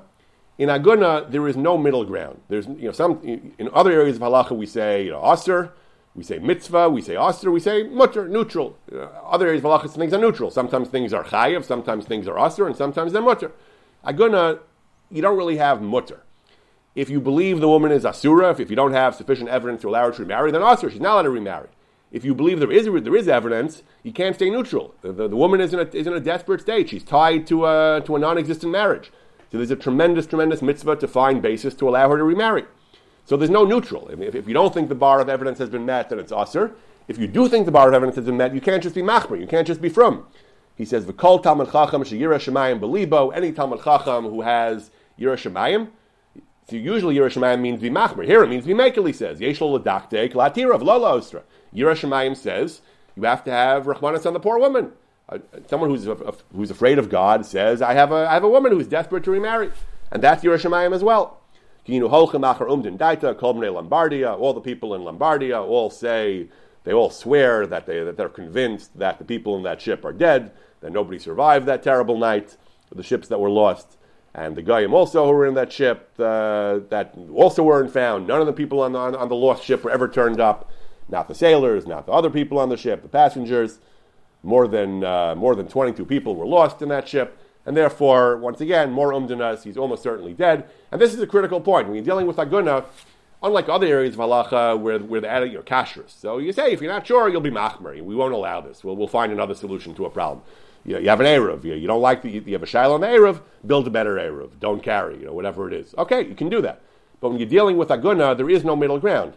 [0.59, 2.41] In Aguna, there is no middle ground.
[2.49, 5.73] There's, you know, some in other areas of halacha we say, you know, aser,
[6.15, 8.77] we say mitzvah, we say aser, we say mutter, neutral.
[8.93, 10.51] Uh, other areas of halacha, things are neutral.
[10.51, 13.51] Sometimes things are chayiv, sometimes things are aser, and sometimes they're mutter.
[14.05, 14.61] Aguna,
[15.11, 16.23] you don't really have mutter.
[16.95, 19.89] If you believe the woman is asura, if, if you don't have sufficient evidence to
[19.89, 21.69] allow her to remarry, then aser, she's not allowed to remarry.
[22.15, 24.95] If you believe there is there is evidence, you can't stay neutral.
[25.03, 26.89] The, the, the woman is in, a, is in a desperate state.
[26.91, 29.11] She's tied to a, to a non-existent marriage.
[29.51, 32.67] So there's a tremendous, tremendous mitzvah to find basis to allow her to remarry.
[33.25, 34.07] So there's no neutral.
[34.11, 36.77] If, if you don't think the bar of evidence has been met, then it's aser.
[37.09, 39.03] If you do think the bar of evidence has been met, you can't just be
[39.03, 39.41] machmer.
[39.41, 40.25] You can't just be from.
[40.77, 45.89] He says, "V'kol talmud chacham sheyira shemayim belibo." Any talmud chacham who has yira shemayim.
[46.71, 48.25] So usually yira shemayim means be machmer.
[48.25, 49.05] Here it means be makel.
[49.05, 51.43] He says, "Yeshlo ladaktek latirav lola ostra."
[51.75, 52.81] Yira shemayim says
[53.17, 54.93] you have to have rachmanis on the poor woman.
[55.29, 58.49] Uh, someone who's, uh, who's afraid of God says, I have, a, I have a
[58.49, 59.71] woman who's desperate to remarry.
[60.11, 61.41] And that's Yira shemayim as well.
[63.73, 66.49] Lombardia, All the people in Lombardia all say,
[66.85, 70.13] they all swear that, they, that they're convinced that the people in that ship are
[70.13, 72.57] dead, that nobody survived that terrible night,
[72.95, 73.97] the ships that were lost.
[74.35, 78.27] And the Goyim also who were in that ship uh, that also weren't found.
[78.27, 80.71] None of the people on the, on, on the lost ship were ever turned up
[81.09, 83.79] not the sailors, not the other people on the ship, the passengers.
[84.43, 88.61] More than, uh, more than 22 people were lost in that ship, and therefore, once
[88.61, 90.69] again, more umdanas, he's almost certainly dead.
[90.93, 91.87] And this is a critical point.
[91.87, 92.85] When you're dealing with Aguna,
[93.43, 96.11] unlike other areas of halacha where, where the added your kashrus.
[96.11, 98.01] So you say, if you're not sure, you'll be machmer.
[98.03, 98.85] We won't allow this.
[98.85, 100.43] We'll, we'll find another solution to a problem.
[100.85, 101.65] You, you have an Erev.
[101.65, 104.59] You, you, don't like the, you have a Shiloh the Erev, build a better Erev.
[104.61, 105.95] Don't carry, you know, whatever it is.
[105.97, 106.83] Okay, you can do that.
[107.21, 109.35] But when you're dealing with Aguna, there is no middle ground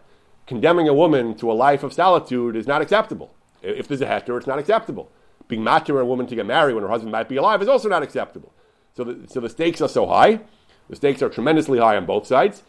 [0.48, 3.34] condemning a woman to a life of solitude is not acceptable.
[3.62, 5.12] If there's a heter, it's not acceptable.
[5.48, 7.90] Being matir a woman to get married when her husband might be alive is also
[7.90, 8.54] not acceptable.
[8.96, 10.40] So the, so the stakes are so high.
[10.90, 12.64] The stakes are tremendously high on both sides.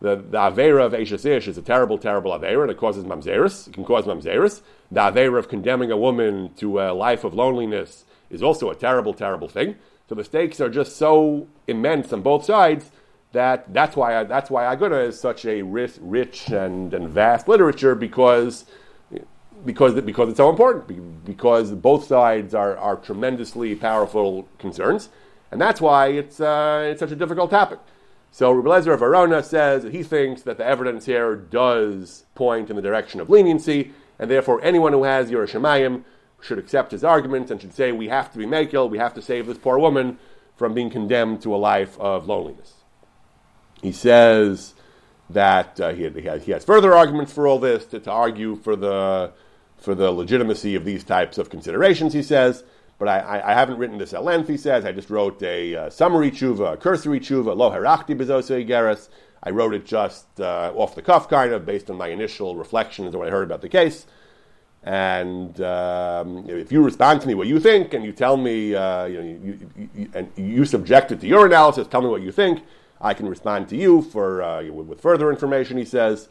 [0.00, 3.68] The, the Avera of Eishes Ish is a terrible, terrible Avera, it causes Mamzeris.
[3.68, 4.62] It can cause Mamzeris.
[4.90, 9.14] The Avera of condemning a woman to a life of loneliness is also a terrible,
[9.14, 9.76] terrible thing.
[10.08, 12.90] So the stakes are just so immense on both sides
[13.34, 17.46] that that's why I, that's why Aguna is such a rich, rich and, and vast
[17.46, 18.64] literature because
[19.64, 25.10] because because it's so important because both sides are, are tremendously powerful concerns
[25.50, 27.78] and that's why it's uh, it's such a difficult topic.
[28.32, 32.70] So Rabbi Lezer of Verdun says that he thinks that the evidence here does point
[32.70, 36.02] in the direction of leniency, and therefore anyone who has yira shemayim
[36.40, 39.22] should accept his argument and should say we have to be makil, we have to
[39.22, 40.18] save this poor woman
[40.56, 42.83] from being condemned to a life of loneliness.
[43.84, 44.72] He says
[45.28, 48.76] that uh, he, has, he, has, further arguments for all this to, to, argue for
[48.76, 49.30] the,
[49.76, 52.64] for the legitimacy of these types of considerations, he says.
[52.98, 54.86] But I, I, I haven't written this at length, he says.
[54.86, 59.10] I just wrote a uh, summary tshuva, a cursory tshuva, lo herachti bezosa geras.
[59.42, 63.08] I wrote it just uh, off the cuff, kind of, based on my initial reflections
[63.08, 64.06] and what I heard about the case.
[64.82, 69.04] And um, if you respond to me what you think, and you tell me, uh,
[69.04, 72.22] you, know, you, you, you, and you subject it to your analysis, tell me what
[72.22, 72.62] you think,
[73.00, 75.76] I can respond to you for uh, with further information.
[75.76, 76.28] He says,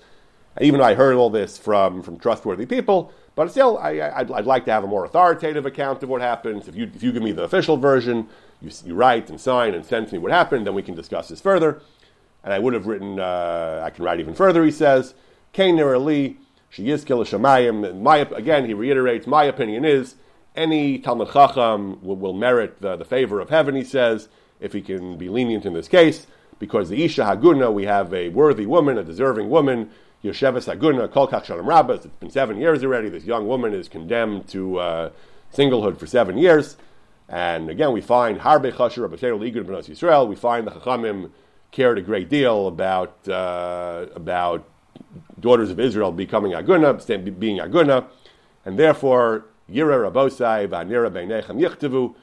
[0.61, 4.65] even though I heard all this from from trustworthy people, but still, I, would like
[4.65, 6.67] to have a more authoritative account of what happens.
[6.67, 8.27] If you if you give me the official version,
[8.61, 11.29] you, you write and sign and send to me what happened, then we can discuss
[11.29, 11.81] this further.
[12.43, 14.65] And I would have written, uh, I can write even further.
[14.65, 15.13] He says,
[15.53, 16.37] Kain Ali,
[16.69, 18.01] she is Shemayim.
[18.01, 20.15] My again, he reiterates, my opinion is
[20.55, 23.75] any Talmud Chacham will, will merit the, the favor of heaven.
[23.75, 26.27] He says if he can be lenient in this case
[26.63, 29.89] because the Isha Haguna, we have a worthy woman, a deserving woman,
[30.23, 32.05] Yosheves Haguna, Kol Kach Shalom Rabbas.
[32.05, 33.09] It's been seven years already.
[33.09, 35.09] This young woman is condemned to uh,
[35.53, 36.77] singlehood for seven years.
[37.27, 40.25] And again, we find Harbe Chasher Rabbeinu Ligud Benos Yisrael.
[40.25, 41.31] We find the Chachamim
[41.71, 44.63] cared a great deal about uh, about
[45.37, 48.05] daughters of Israel becoming Aguna, being Aguna,
[48.63, 52.15] and therefore Yira Rabosai Vanira Beinechem Yichtavu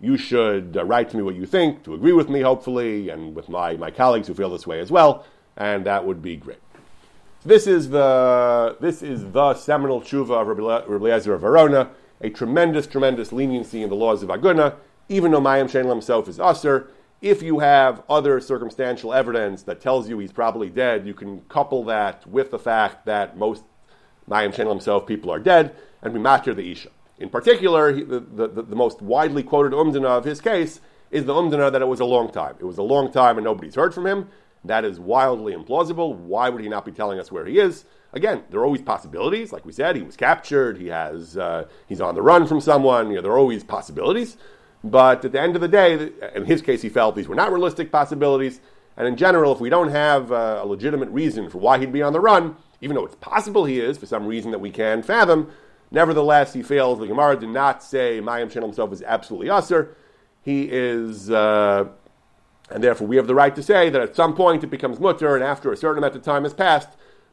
[0.00, 3.34] you should uh, write to me what you think, to agree with me, hopefully, and
[3.34, 5.24] with my, my colleagues who feel this way as well,
[5.56, 6.58] and that would be great.
[7.44, 11.88] This is the, this is the seminal tshuva of Rabbi Eliezer of Verdun,
[12.20, 14.74] a tremendous, tremendous leniency in the laws of Aguna,
[15.08, 16.88] even though Mayim Shein Lemsof is usher.
[17.22, 21.84] If you have other circumstantial evidence that tells you he's probably dead, you can couple
[21.84, 23.62] that with the fact that most
[24.28, 26.90] Mayim Shein Lemsof people are dead, and be matir the Isha.
[27.18, 31.32] In particular, he, the, the, the, most widely quoted umdana of his case is the
[31.32, 32.56] umdana that it was a long time.
[32.58, 34.28] It was a long time and nobody's heard from him.
[34.64, 36.14] That is wildly implausible.
[36.14, 37.84] Why would he not be telling us where he is?
[38.12, 39.52] Again, there are always possibilities.
[39.52, 40.78] Like we said, he was captured.
[40.78, 43.08] He has uh, he's on the run from someone.
[43.08, 44.36] You know, there are always possibilities.
[44.82, 47.52] But at the end of the day, in his case, he felt these were not
[47.52, 48.60] realistic possibilities.
[48.96, 52.02] And in general, if we don't have uh, a legitimate reason for why he'd be
[52.02, 55.02] on the run, even though it's possible he is for some reason that we can
[55.02, 55.50] fathom,
[55.90, 56.98] nevertheless, he fails.
[56.98, 59.96] The Gemara did not say Mayim Shein Lemsof is absolutely usher.
[60.42, 61.88] He is, uh,
[62.70, 65.34] and therefore we have the right to say that at some point it becomes mutter,
[65.34, 66.88] and after a certain amount of time has passed,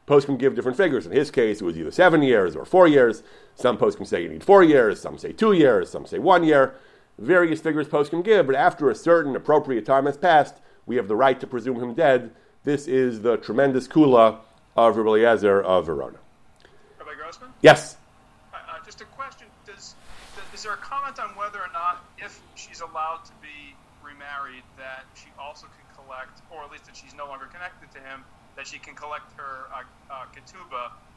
[0.08, 1.06] poskim give different figures.
[1.06, 3.24] In his case, it was either seven years or four years.
[3.56, 6.76] Some poskim say you need four years, some say two years, some say one year.
[7.20, 11.16] Various figures poskim give, but after a certain appropriate time has passed, we have the
[11.16, 12.32] right to presume him dead.
[12.64, 14.40] This is the tremendous kula
[14.76, 16.18] of Rabbi Eliezer of Verdun.
[17.00, 17.50] Rabbi Grossman?
[17.62, 17.98] Yes.
[18.54, 19.96] Uh, uh, just a question: Does,
[20.36, 20.78] does is there a
[21.14, 25.86] comment on whether or not, if she's allowed to be remarried, that she also can
[25.96, 28.24] collect, or at least that she's no longer connected to him,
[28.56, 29.84] that she can collect her uh,
[30.14, 30.26] uh,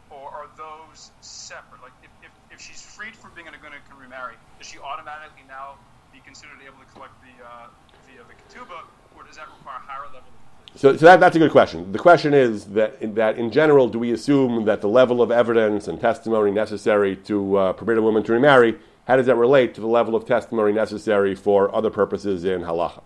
[0.09, 1.83] or are those separate?
[1.83, 4.79] Like, if, if, if she's freed from being a Aguna and can remarry, does she
[4.79, 5.75] automatically now
[6.13, 7.67] be considered able to collect the uh,
[8.07, 8.87] the, the ketubah,
[9.17, 10.31] or does that require a higher level?
[10.77, 11.91] So, so that, that's a good question.
[11.91, 15.33] The question is that in, that in general, do we assume that the level of
[15.33, 18.77] evidence and testimony necessary to uh, permit a woman to remarry,
[19.07, 23.03] how does that relate to the level of testimony necessary for other purposes in halacha?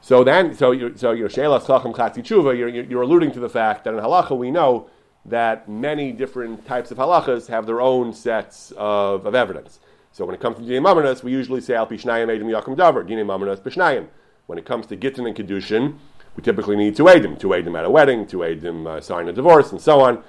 [0.00, 3.84] So then, so you, so you know, chacham tshuva, you're, you're alluding to the fact
[3.84, 4.90] that in halacha we know
[5.24, 9.80] that many different types of halachas have their own sets of, of evidence.
[10.12, 13.08] So when it comes to dinei mamanas, we usually say al pishnayim edim yakum davar,
[13.08, 14.08] dinei mamanas pishnayim.
[14.46, 15.96] When it comes to gittin and kedushin,
[16.36, 19.32] we typically need two edim, two edim at a wedding, two edim uh, sign a
[19.32, 20.22] divorce, and so on.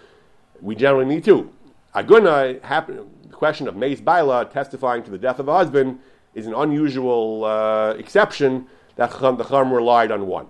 [0.61, 1.51] We generally need two.
[1.93, 5.99] Aguna, happen, the question of Mace Baila testifying to the death of a husband
[6.33, 10.47] is an unusual uh, exception that the Chacham relied on one.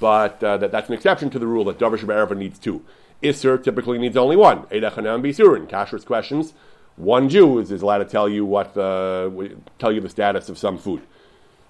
[0.00, 2.84] But uh, that, that's an exception to the rule that Dover Shabbat needs two.
[3.22, 4.62] Isser typically needs only one.
[4.64, 5.68] Eidachanam Bisurin.
[5.68, 6.54] Kashrus questions.
[6.96, 10.56] One Jew is, is allowed to tell you what the, tell you the status of
[10.56, 11.02] some food.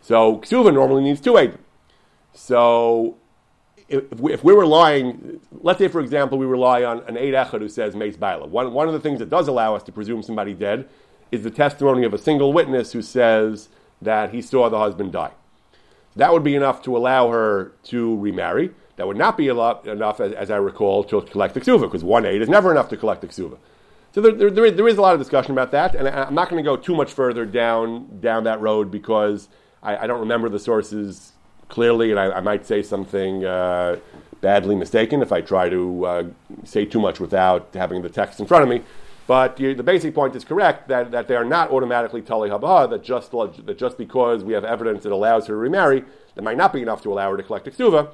[0.01, 1.59] So Ksuva normally needs two Eidim.
[2.35, 3.17] So
[3.89, 7.61] if we, if we relying, let's say for example, we rely on an Eid Echad
[7.61, 8.47] who says Mace Baila.
[8.47, 10.89] One, one of the things that does allow us to presume somebody dead
[11.33, 13.69] is the testimony of a single witness who says
[14.01, 15.33] that he saw the husband die.
[16.17, 18.71] That would be enough to allow her to remarry.
[18.97, 22.27] That would not be enough, as, as I recall, to collect the ksuva, because one
[22.27, 23.59] aid is never enough to collect the ksuva.
[24.13, 26.35] So there, there, there, is, there is a lot of discussion about that, and I'm
[26.35, 29.49] not going to go too much further down, down that road because
[29.83, 31.33] I, I don't remember the sources
[31.69, 33.99] clearly, and I, I might say something uh,
[34.41, 36.25] badly mistaken if I try to uh,
[36.65, 38.83] say too much without having the text in front of me.
[39.27, 42.89] But you, the basic point is correct that, that they are not automatically tali habaha,
[42.89, 46.03] that just, that just because we have evidence that allows her to remarry,
[46.35, 48.09] that might not be enough to allow her to collect a ksuva.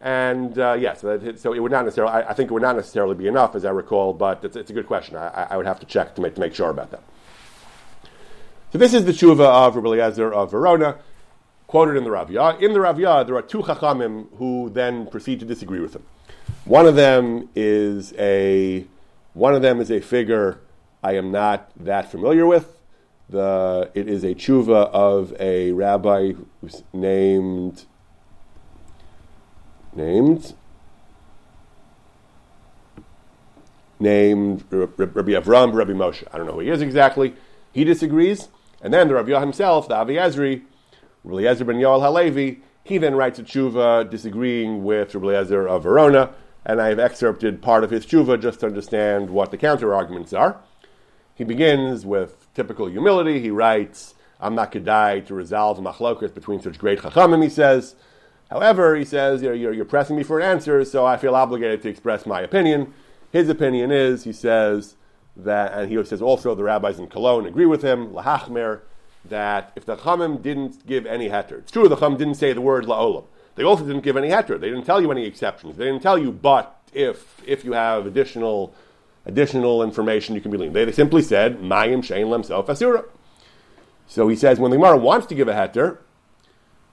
[0.00, 2.62] And uh, yes, yeah, so, so, it would not necessarily, I, I, think it would
[2.62, 5.14] not necessarily be enough, as I recall, but it's, it's a good question.
[5.14, 7.02] I, I, would have to check to make, to make sure about that.
[8.72, 10.94] So this is the tshuva of Rabbi Eliezer of Verdun,
[11.70, 12.60] quoted in the Ravya.
[12.60, 16.02] In the Ravya, there are two chachamim who then proceed to disagree with him.
[16.64, 18.84] One of them is a
[19.34, 20.58] one of them is a figure
[21.00, 22.76] I am not that familiar with.
[23.28, 27.84] The, it is a tshuva of a rabbi who's named
[29.94, 30.54] named
[34.00, 36.24] named Rabbi Avram, Rabbi Moshe.
[36.32, 37.34] I don't know who he is exactly.
[37.72, 38.48] He disagrees,
[38.82, 40.62] and then the Rabbi himself, the Avi Ezri,
[41.24, 45.82] Rabbi Ezra ben Yoel Halevi, he then writes a tshuva disagreeing with Rabbi Ezra of
[45.82, 46.30] Verdun
[46.64, 50.32] and I have excerpted part of his tshuva just to understand what the counter arguments
[50.32, 50.60] are.
[51.34, 53.40] He begins with typical humility.
[53.40, 57.94] He writes, I'm not kedai to resolve machlokas between such great chachamim, he says.
[58.50, 61.82] However, he says, you're, you're, you're, pressing me for an answer, so I feel obligated
[61.82, 62.92] to express my opinion.
[63.30, 64.96] His opinion is, he says,
[65.36, 68.80] that, and he says also the rabbis in Cologne agree with him, lahachmer,
[69.24, 72.60] that if the chachamim didn't give any heter, it's true the chachamim didn't say the
[72.60, 74.58] word la'olam, they also didn't give any heter.
[74.58, 75.76] They didn't tell you any exceptions.
[75.76, 78.74] They didn't tell you, but if if you have additional
[79.26, 80.74] additional information, you can be lenient.
[80.74, 83.04] They, simply said, Mayim Shein Lem Sof Asura.
[84.06, 85.98] So he says, when the Gemara wants to give a heter,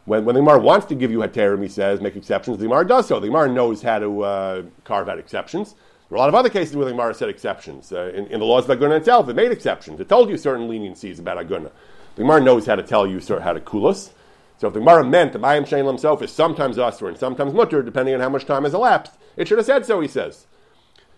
[0.05, 2.87] when, when the Gemara wants to give you heterim, he says, make exceptions, the Gemara
[2.87, 3.19] does so.
[3.19, 5.75] The Gemara knows how to uh, carve out exceptions.
[6.09, 7.91] There are a lot of other cases where the Gemara said exceptions.
[7.91, 9.99] Uh, in, in, the laws of Aguna itself, it made exceptions.
[9.99, 11.71] It told you certain leniencies about Aguna.
[12.17, 14.09] The Gemara knows how to tell you sort how to cool us.
[14.57, 17.83] So if the Gemara meant that Mayim Shein Lemsof is sometimes Asr and sometimes Mutter,
[17.83, 20.47] depending on how much time has elapsed, it should have said so, he says.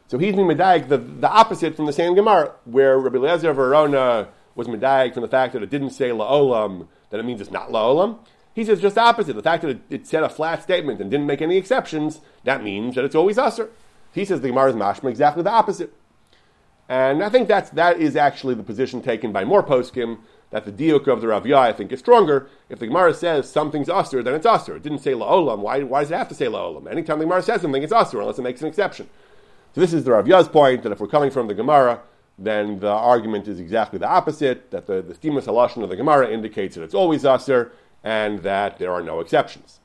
[0.07, 4.27] So he's being Medayik, the, the opposite from the same Gemara, where Rabbi Eliezer Verdun
[4.55, 7.69] was Medayik from the fact that it didn't say La'olam, that it means it's not
[7.69, 8.19] La'olam.
[8.53, 9.37] He says just the opposite.
[9.37, 12.61] The fact that it, it, said a flat statement and didn't make any exceptions, that
[12.61, 13.69] means that it's always Asr.
[14.13, 15.93] He says the Gemara is Mashma exactly the opposite.
[16.89, 20.17] And I think that's, that is actually the position taken by more poskim
[20.51, 22.49] that the diuk of the Ravya, I think, is stronger.
[22.69, 24.75] If the Gemara says something's usher, then it's usher.
[24.75, 25.59] It didn't say la'olam.
[25.59, 26.89] Why, why does it have to say la'olam?
[26.89, 29.09] Anytime the Gemara says something, it's usher, unless it makes an exception.
[29.75, 32.01] So this is the Ravya's point, that if we're coming from the Gemara,
[32.39, 36.29] then the argument is exactly the opposite, that the, the stimus halashon of the Gemara
[36.29, 37.71] indicates that it's always usher,
[38.03, 39.79] and that there are no exceptions.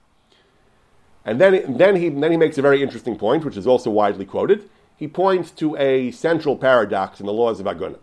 [1.27, 4.25] And then, then, he, then he makes a very interesting point, which is also widely
[4.25, 4.69] quoted.
[4.97, 7.99] He points to a central paradox in the laws of Aguna.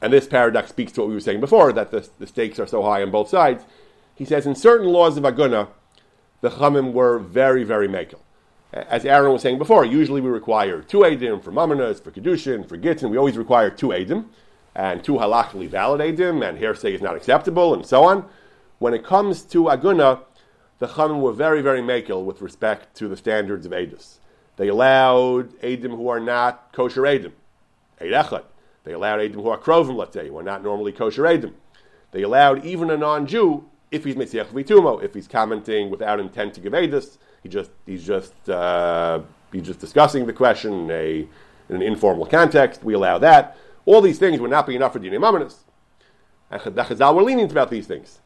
[0.00, 2.66] And this paradox speaks to what we were saying before, that the, the stakes are
[2.66, 3.64] so high on both sides.
[4.14, 5.68] He says in certain laws of Aguna,
[6.40, 8.20] the Chamim were very, very makel.
[8.72, 12.76] As Aaron was saying before, usually we require two Adim for Mamanas, for Kedushin, for
[12.76, 13.10] Gittin.
[13.10, 14.26] We always require two Adim,
[14.74, 18.28] and two halachically valid Adim, and hearsay is not acceptable, and so on.
[18.78, 20.20] When it comes to Aguna,
[20.78, 24.18] the Chamim were very, very makel with respect to the standards of Adis.
[24.56, 27.32] They allowed Adim who are not kosher Adim,
[28.00, 28.44] Eid Echad.
[28.86, 31.52] They allowed Adim who are Krovim, let's say, who are not normally kosher Adim.
[32.12, 36.60] They allowed even a non-Jew, if he's Mesiach Vitumo, if he's commenting without intent to
[36.60, 39.20] give Adis, he just, he's just, uh,
[39.52, 41.28] he's just discussing the question in, a,
[41.68, 43.56] in an informal context, we allow that.
[43.86, 45.56] All these things would not be enough for Dinei Mamonis.
[46.48, 48.20] And the Chazal were lenient about these things.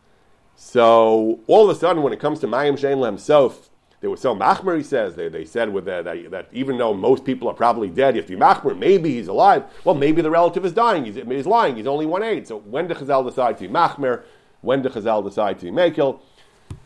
[0.56, 3.69] So all of a sudden, when it comes to Mayim Shein Lemsof,
[4.00, 4.76] they were so machmer.
[4.76, 7.88] He says they, they said with that, that, that even though most people are probably
[7.88, 8.78] dead, you have to be machmer.
[8.78, 9.64] Maybe he's alive.
[9.84, 11.04] Well, maybe the relative is dying.
[11.04, 11.76] He's, he's lying.
[11.76, 12.48] He's only one aid.
[12.48, 14.22] So when did Chazal decide to be machmer?
[14.62, 16.20] When did Chazal decide to be mekel?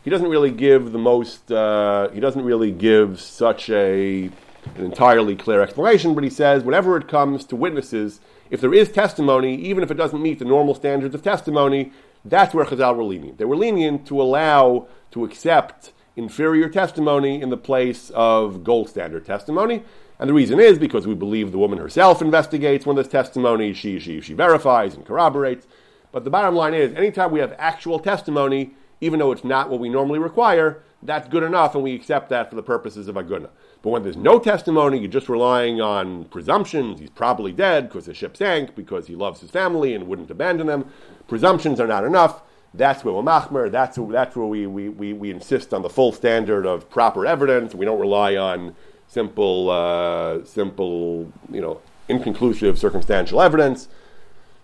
[0.03, 1.51] He doesn't really give the most.
[1.51, 4.29] Uh, he doesn't really give such a
[4.75, 6.15] an entirely clear explanation.
[6.15, 9.95] But he says whenever it comes to witnesses, if there is testimony, even if it
[9.95, 11.91] doesn't meet the normal standards of testimony,
[12.23, 13.37] that's where Chazal were lenient.
[13.37, 19.25] They were lenient to allow, to accept inferior testimony in the place of gold standard
[19.25, 19.83] testimony.
[20.19, 23.99] And the reason is because we believe the woman herself investigates when there's testimony, she,
[23.99, 25.67] she, she verifies and corroborates.
[26.11, 29.81] But the bottom line is, anytime we have actual testimony, even though it's not what
[29.81, 33.49] we normally require, that's good enough, and we accept that for the purposes of Aguna.
[33.81, 36.99] But when there's no testimony, you're just relying on presumptions.
[36.99, 40.67] He's probably dead because the ship sank, because he loves his family and wouldn't abandon
[40.67, 40.89] them.
[41.27, 42.41] Presumptions are not enough.
[42.77, 43.71] That's where we're machmer.
[43.71, 47.73] That's, that's where we, we, we, we insist on the full standard of proper evidence.
[47.73, 48.75] We don't rely on
[49.07, 53.87] simple, uh, simple, you know, inconclusive circumstantial evidence.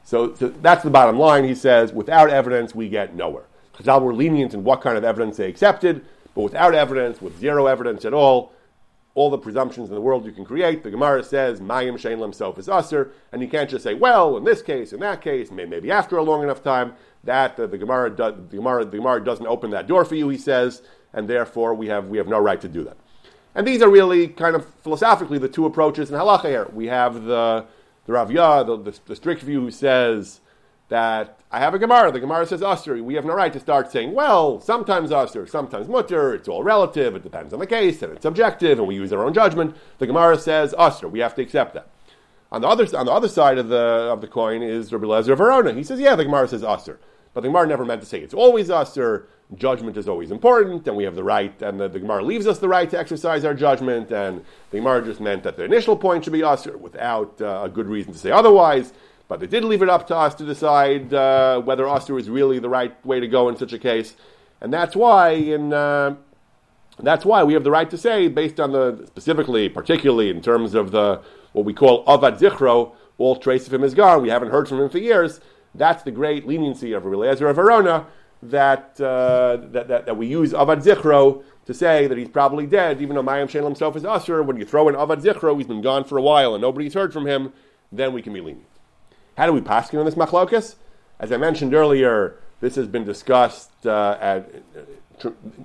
[0.03, 1.43] So, so, that's the bottom line.
[1.43, 3.45] He says, without evidence, we get nowhere.
[3.78, 6.03] Chazal were lenient in what kind of evidence they accepted,
[6.36, 8.51] but without evidence, with zero evidence at all,
[9.14, 10.84] all the presumptions in the world you can create.
[10.84, 14.43] The Gemara says Mayim Shein Lemsof is usher, and you can't just say, well, in
[14.43, 16.93] this case, in that case, maybe after a long enough time.
[17.24, 20.30] That uh, the Gemara do, the Gemara the Gemara doesn't open that door for you,
[20.30, 20.82] he says,
[21.13, 22.97] and therefore we have we have no right to do that.
[23.53, 26.69] And these are really kind of philosophically the two approaches in halacha here.
[26.74, 27.65] We have the
[28.05, 30.41] the Ravya, the, the, the strict view, who says
[30.89, 32.11] that I have a Gemara.
[32.11, 33.01] The Gemara says Usr.
[33.03, 36.34] We have no right to start saying, well, sometimes Usr, sometimes Mutter.
[36.34, 37.15] It's all relative.
[37.15, 39.76] It depends on the case, and it's subjective, and we use our own judgment.
[39.99, 41.09] The Gemara says Usr.
[41.09, 41.89] We have to accept that.
[42.51, 45.38] On the other, on the other side of the, of the coin is Rabbi Lezer
[45.38, 45.78] Verdun.
[45.78, 46.97] He says, yeah, the Gemara says Usr.
[47.34, 49.26] But the Gemara never meant to say it's always Usr.
[49.56, 52.60] Judgment is always important, and we have the right, and the, the Gemara leaves us
[52.60, 56.24] the right to exercise our judgment, and the Gemara just meant that the initial point
[56.24, 58.94] should be Usr without uh, a good reason to say otherwise.
[59.32, 62.60] But they did leave it up to us to decide uh, whether Osir is really
[62.60, 64.18] the right way to go in such a case.
[64.60, 66.18] And that's why in uh,
[67.00, 70.74] that's why we have the right to say, based on the specifically, particularly in terms
[70.74, 71.22] of the
[71.54, 74.22] what we call Avad Zichro, all trace of him is gone.
[74.22, 75.40] We haven't heard from him for years.
[75.74, 78.05] That's the great leniency of Eliezer of Verdun
[78.43, 83.01] that, uh, that, that, that, we use Avad Zichro to say that he's probably dead,
[83.01, 84.41] even though Mayim Shein Lemsof is Usher.
[84.41, 87.13] When you throw in Avad Zichro, he's been gone for a while and nobody's heard
[87.13, 87.53] from him,
[87.91, 88.65] then we can be lenient.
[89.38, 90.76] How do we paskin on this machlokas?
[91.19, 94.49] As I mentioned earlier, this has been discussed uh, at,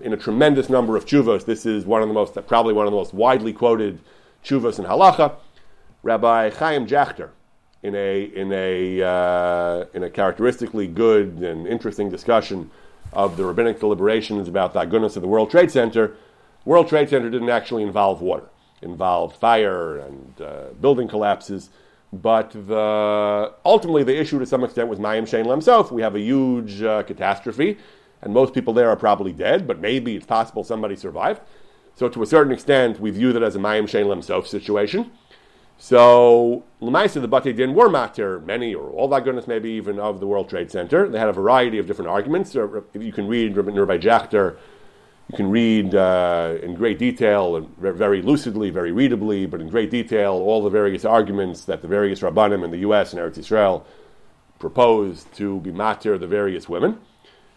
[0.02, 1.46] in a tremendous number of chuvos.
[1.46, 4.00] This is one of the most, probably one of the most widely quoted
[4.44, 5.36] chuvos in halacha.
[6.02, 7.30] Rabbi Chaim Jachter,
[7.83, 12.70] in a in a uh, in a characteristically good and interesting discussion
[13.12, 16.16] of the rabbinic deliberations about the agunos of the World Trade Center.
[16.64, 18.49] World Trade Center didn't actually involve water;
[18.83, 21.70] it involved fire and uh, building collapses.
[22.12, 25.91] But the, ultimately, the issue to some extent was Mayim Shein Lemsof.
[25.91, 27.79] We have a huge uh, catastrophe,
[28.22, 31.41] and most people there are probably dead, but maybe it's possible somebody survived.
[31.97, 35.11] So, to a certain extent, we view that as a Mayim Shein Lemsof situation.
[35.79, 40.20] So, Lamaisa, the Bate Din were matir, many or all that agunos, maybe even of
[40.20, 41.09] the World Trade Center.
[41.09, 42.55] They had a variety of different arguments.
[42.55, 44.57] You can read Rabbi Jachter
[45.31, 49.91] you can read uh, in great detail and very lucidly, very readably, but in great
[49.91, 53.12] detail, all the various arguments that the various rabbanim in the U.S.
[53.12, 53.85] and Eretz Israel
[54.61, 57.01] proposed to be matir the various women.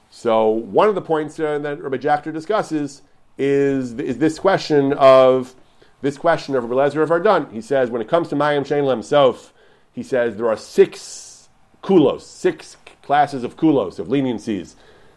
[0.09, 3.03] So one of the points uh, that Rabbi Jachter discusses
[3.37, 5.53] is, is this question of
[6.01, 7.51] this question of Lezer of Verdun.
[7.51, 9.51] He says when it comes to Mayim Shein Lemsof,
[9.91, 11.49] he says there are six
[11.83, 14.75] kulos, six classes of kulos of leniencies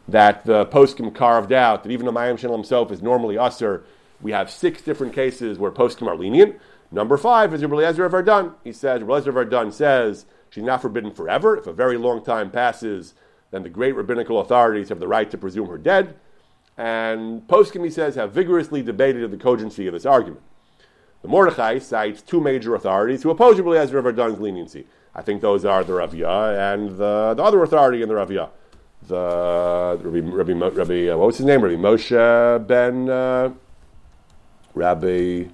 [0.09, 1.83] that the poskim carved out.
[1.85, 3.85] That even though Mayim Shein Lemsof is normally usher,
[4.21, 6.59] we have six different cases where poskim are lenient.
[6.91, 8.55] Number five is Rabbi Lezer of Verdun.
[8.65, 11.57] He says Lezer of Verdun says she's not forbidden forever.
[11.57, 13.15] If a very long time passes
[13.53, 16.17] then the great rabbinical authorities have the right to presume her dead.
[16.77, 20.43] And Poskim, he says, have vigorously debated the cogency of this argument.
[21.23, 24.87] The Mordechai cites two major authorities who oppose Rabbi Eliezer of Verdun's leniency.
[25.15, 28.49] I think those are the Ravia and the, the other authority in the Ravia.
[29.07, 31.63] The Rabbi, Rabbi, Rabbi uh, what was his name?
[31.63, 33.53] Rabbi Moshe ben uh,
[34.75, 35.45] Rabbi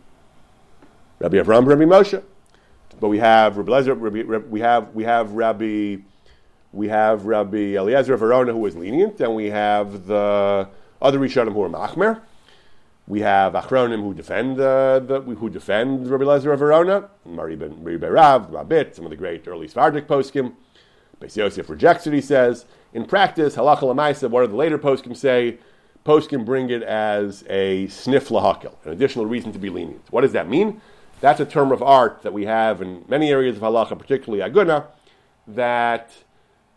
[1.18, 2.22] Rabbi Avram Rabbi Moshe.
[3.00, 3.92] But we have Rabbi,
[4.22, 5.96] Rabbi we have we have Rabbi
[6.72, 10.68] we have Rabbi Eliezer of Verdun who is lenient, and we have the
[11.00, 12.20] other Rishonim who are Machmer.
[13.08, 17.82] We have Achronim who defend uh, the, who defend Rabbi Eliezer of Verdun, Mari ben
[17.82, 20.52] Rav, Rabit, some of the great early Svardik poskim.
[21.18, 22.12] Beis Yosef rejects it.
[22.12, 24.28] He says, in practice, halacha lemaisa.
[24.28, 25.56] What do the later poskim say?
[26.04, 30.04] Poskim bring it as a sniff lahakil, an additional reason to be lenient.
[30.10, 30.82] What does that mean?
[31.22, 34.84] That's a term of art that we have in many areas of halacha, particularly aguna,
[35.46, 36.12] that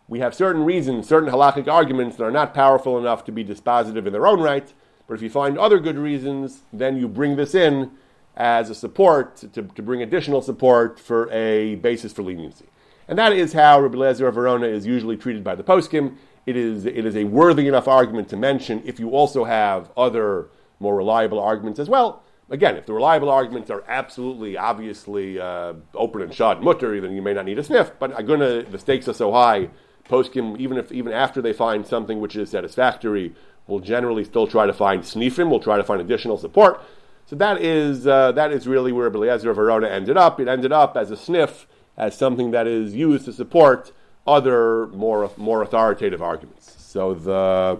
[0.08, 4.06] we have certain reasons, certain halakhic arguments that are not powerful enough to be dispositive
[4.06, 4.72] in their own right.
[5.06, 7.92] But if you find other good reasons, then you bring this in
[8.36, 12.66] as a support to, to bring additional support for a basis for leniency.
[13.08, 16.16] And that is how Rabbi Lezer of Verdun is usually treated by the poskim.
[16.46, 20.48] It is, it is a worthy enough argument to mention if you also have other
[20.80, 22.22] more reliable arguments as well.
[22.50, 27.22] Again, if the reliable arguments are absolutely, obviously uh, open and shut mutter, then you
[27.22, 27.92] may not need a sniff.
[27.98, 29.68] But Aguna, the stakes are so high
[30.08, 33.34] Poskim, even if even after they find something which is satisfactory,
[33.66, 36.82] will generally still try to find snifim, will try to find additional support.
[37.26, 40.40] So that is uh, that is really where Eliezer of Verdun ended up.
[40.40, 43.92] It ended up as a sniff, as something that is used to support
[44.26, 46.76] other more more authoritative arguments.
[46.78, 47.78] So the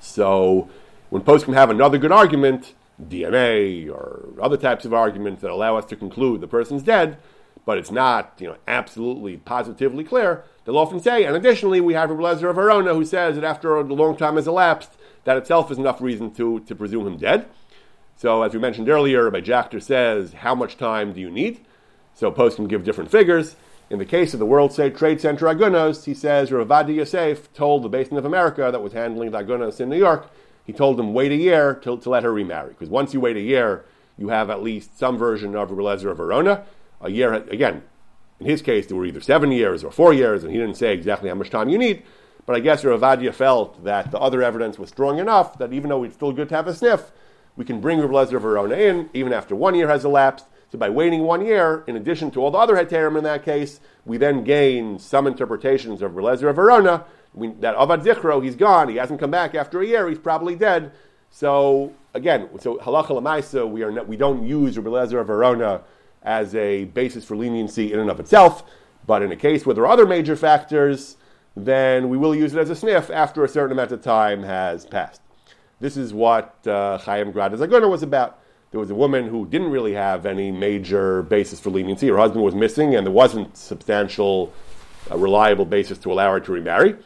[0.00, 0.68] so
[1.10, 5.84] when Poskim have another good argument, DNA or other types of arguments that allow us
[5.86, 7.18] to conclude the person's dead,
[7.64, 12.10] but it's not you know absolutely positively clear, They'll often say, and additionally, we have
[12.10, 14.92] Rabbi Lezer of Verdun who says that after a long time has elapsed,
[15.24, 17.46] that itself is enough reason to, to presume him dead.
[18.16, 21.64] So, as we mentioned earlier, Rabbi Jachter says, how much time do you need?
[22.14, 23.56] So, poskim give different figures.
[23.90, 27.90] In the case of the World Trade Center Agunos, he says Ravadia Yosef told the
[27.90, 30.30] Beis Din of America that was handling the Agunos in New York,
[30.64, 32.70] he told them wait a year to, to let her remarry.
[32.70, 33.84] Because once you wait a year,
[34.16, 36.62] you have at least some version of Rabbi Lezer of Verdun.
[37.02, 37.82] A year, again,
[38.40, 40.92] in his case, there were either seven years or four years, and he didn't say
[40.92, 42.02] exactly how much time you need.
[42.44, 46.02] But I guess Ravadia felt that the other evidence was strong enough that even though
[46.02, 47.12] it's still good to have a sniff,
[47.56, 50.46] we can bring Rabbi Lezer Verdun in even after one year has elapsed.
[50.70, 53.78] So by waiting one year, in addition to all the other heterim in that case,
[54.04, 57.02] we then gain some interpretations of Rabbi Lezer Verdun.
[57.34, 58.88] We, that Avad Zichro, he's gone.
[58.88, 60.08] He hasn't come back after a year.
[60.08, 60.92] He's probably dead.
[61.30, 65.80] So again, so halacha lemaisa, we are not, we don't use Rabbi Lezer Verdun
[66.24, 68.64] as a basis for leniency in and of itself.
[69.06, 71.16] But in a case where there are other major factors,
[71.56, 74.86] then we will use it as a sniff after a certain amount of time has
[74.86, 75.20] passed.
[75.80, 78.38] This is what uh, Chaim Grade's Aguna was about.
[78.70, 82.08] There was a woman who didn't really have any major basis for leniency.
[82.08, 84.52] Her husband was missing, and there wasn't substantial,
[85.10, 86.96] uh, reliable basis to allow her to remarry.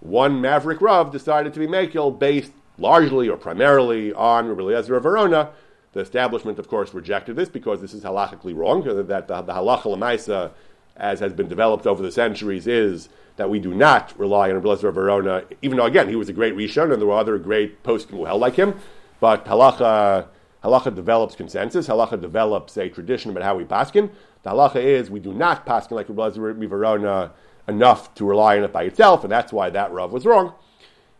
[0.00, 5.04] One maverick Rav decided to be Mekil based largely or primarily on Rabbi Eliezer of
[5.04, 5.48] Verdun,
[5.94, 8.86] the establishment, of course, rejected this because this is halachically wrong.
[8.86, 10.50] Uh, that the, the halacha lemaisa,
[10.96, 14.86] as has been developed over the centuries, is that we do not rely on Rabbi
[14.86, 17.78] of Verdun, even though again he was a great rishon and there were other great
[17.84, 18.78] held like him.
[19.20, 20.26] But halacha
[20.64, 21.86] halacha develops consensus.
[21.86, 24.10] Halacha develops a tradition about how we paskin.
[24.42, 27.30] The halacha is we do not paskin like Rabbi of Verdun
[27.68, 30.54] enough to rely on it by itself, and that's why that rav was wrong.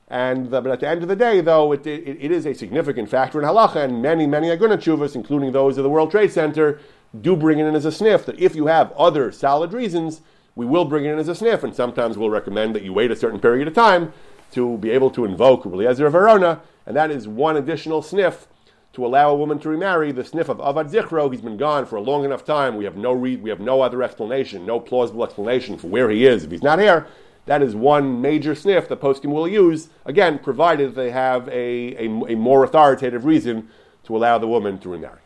[0.09, 2.55] And the, but at the end of the day, though, it, it, it is a
[2.55, 6.31] significant factor in halacha, and many, many aguna chuvas, including those of the World Trade
[6.31, 6.79] Center,
[7.21, 8.27] do bring it in as a sniff.
[8.27, 10.21] That if you have other solid reasons,
[10.55, 13.11] we will bring it in as a sniff, and sometimes we'll recommend that you wait
[13.11, 14.13] a certain period of time
[14.53, 18.47] to be able to invoke Eliezer of Verdun, and that is one additional sniff
[18.93, 20.13] to allow a woman to remarry.
[20.13, 22.77] The sniff of Avad Zichro, he's been gone for a long enough time.
[22.77, 26.27] We have no re- we have no other explanation, no plausible explanation for where he
[26.27, 27.07] is if he's not here.
[27.47, 32.33] That is one major sniff that poskim will use, again, provided they have a, a,
[32.33, 33.69] a more authoritative reason
[34.05, 35.21] to allow the woman to remarry.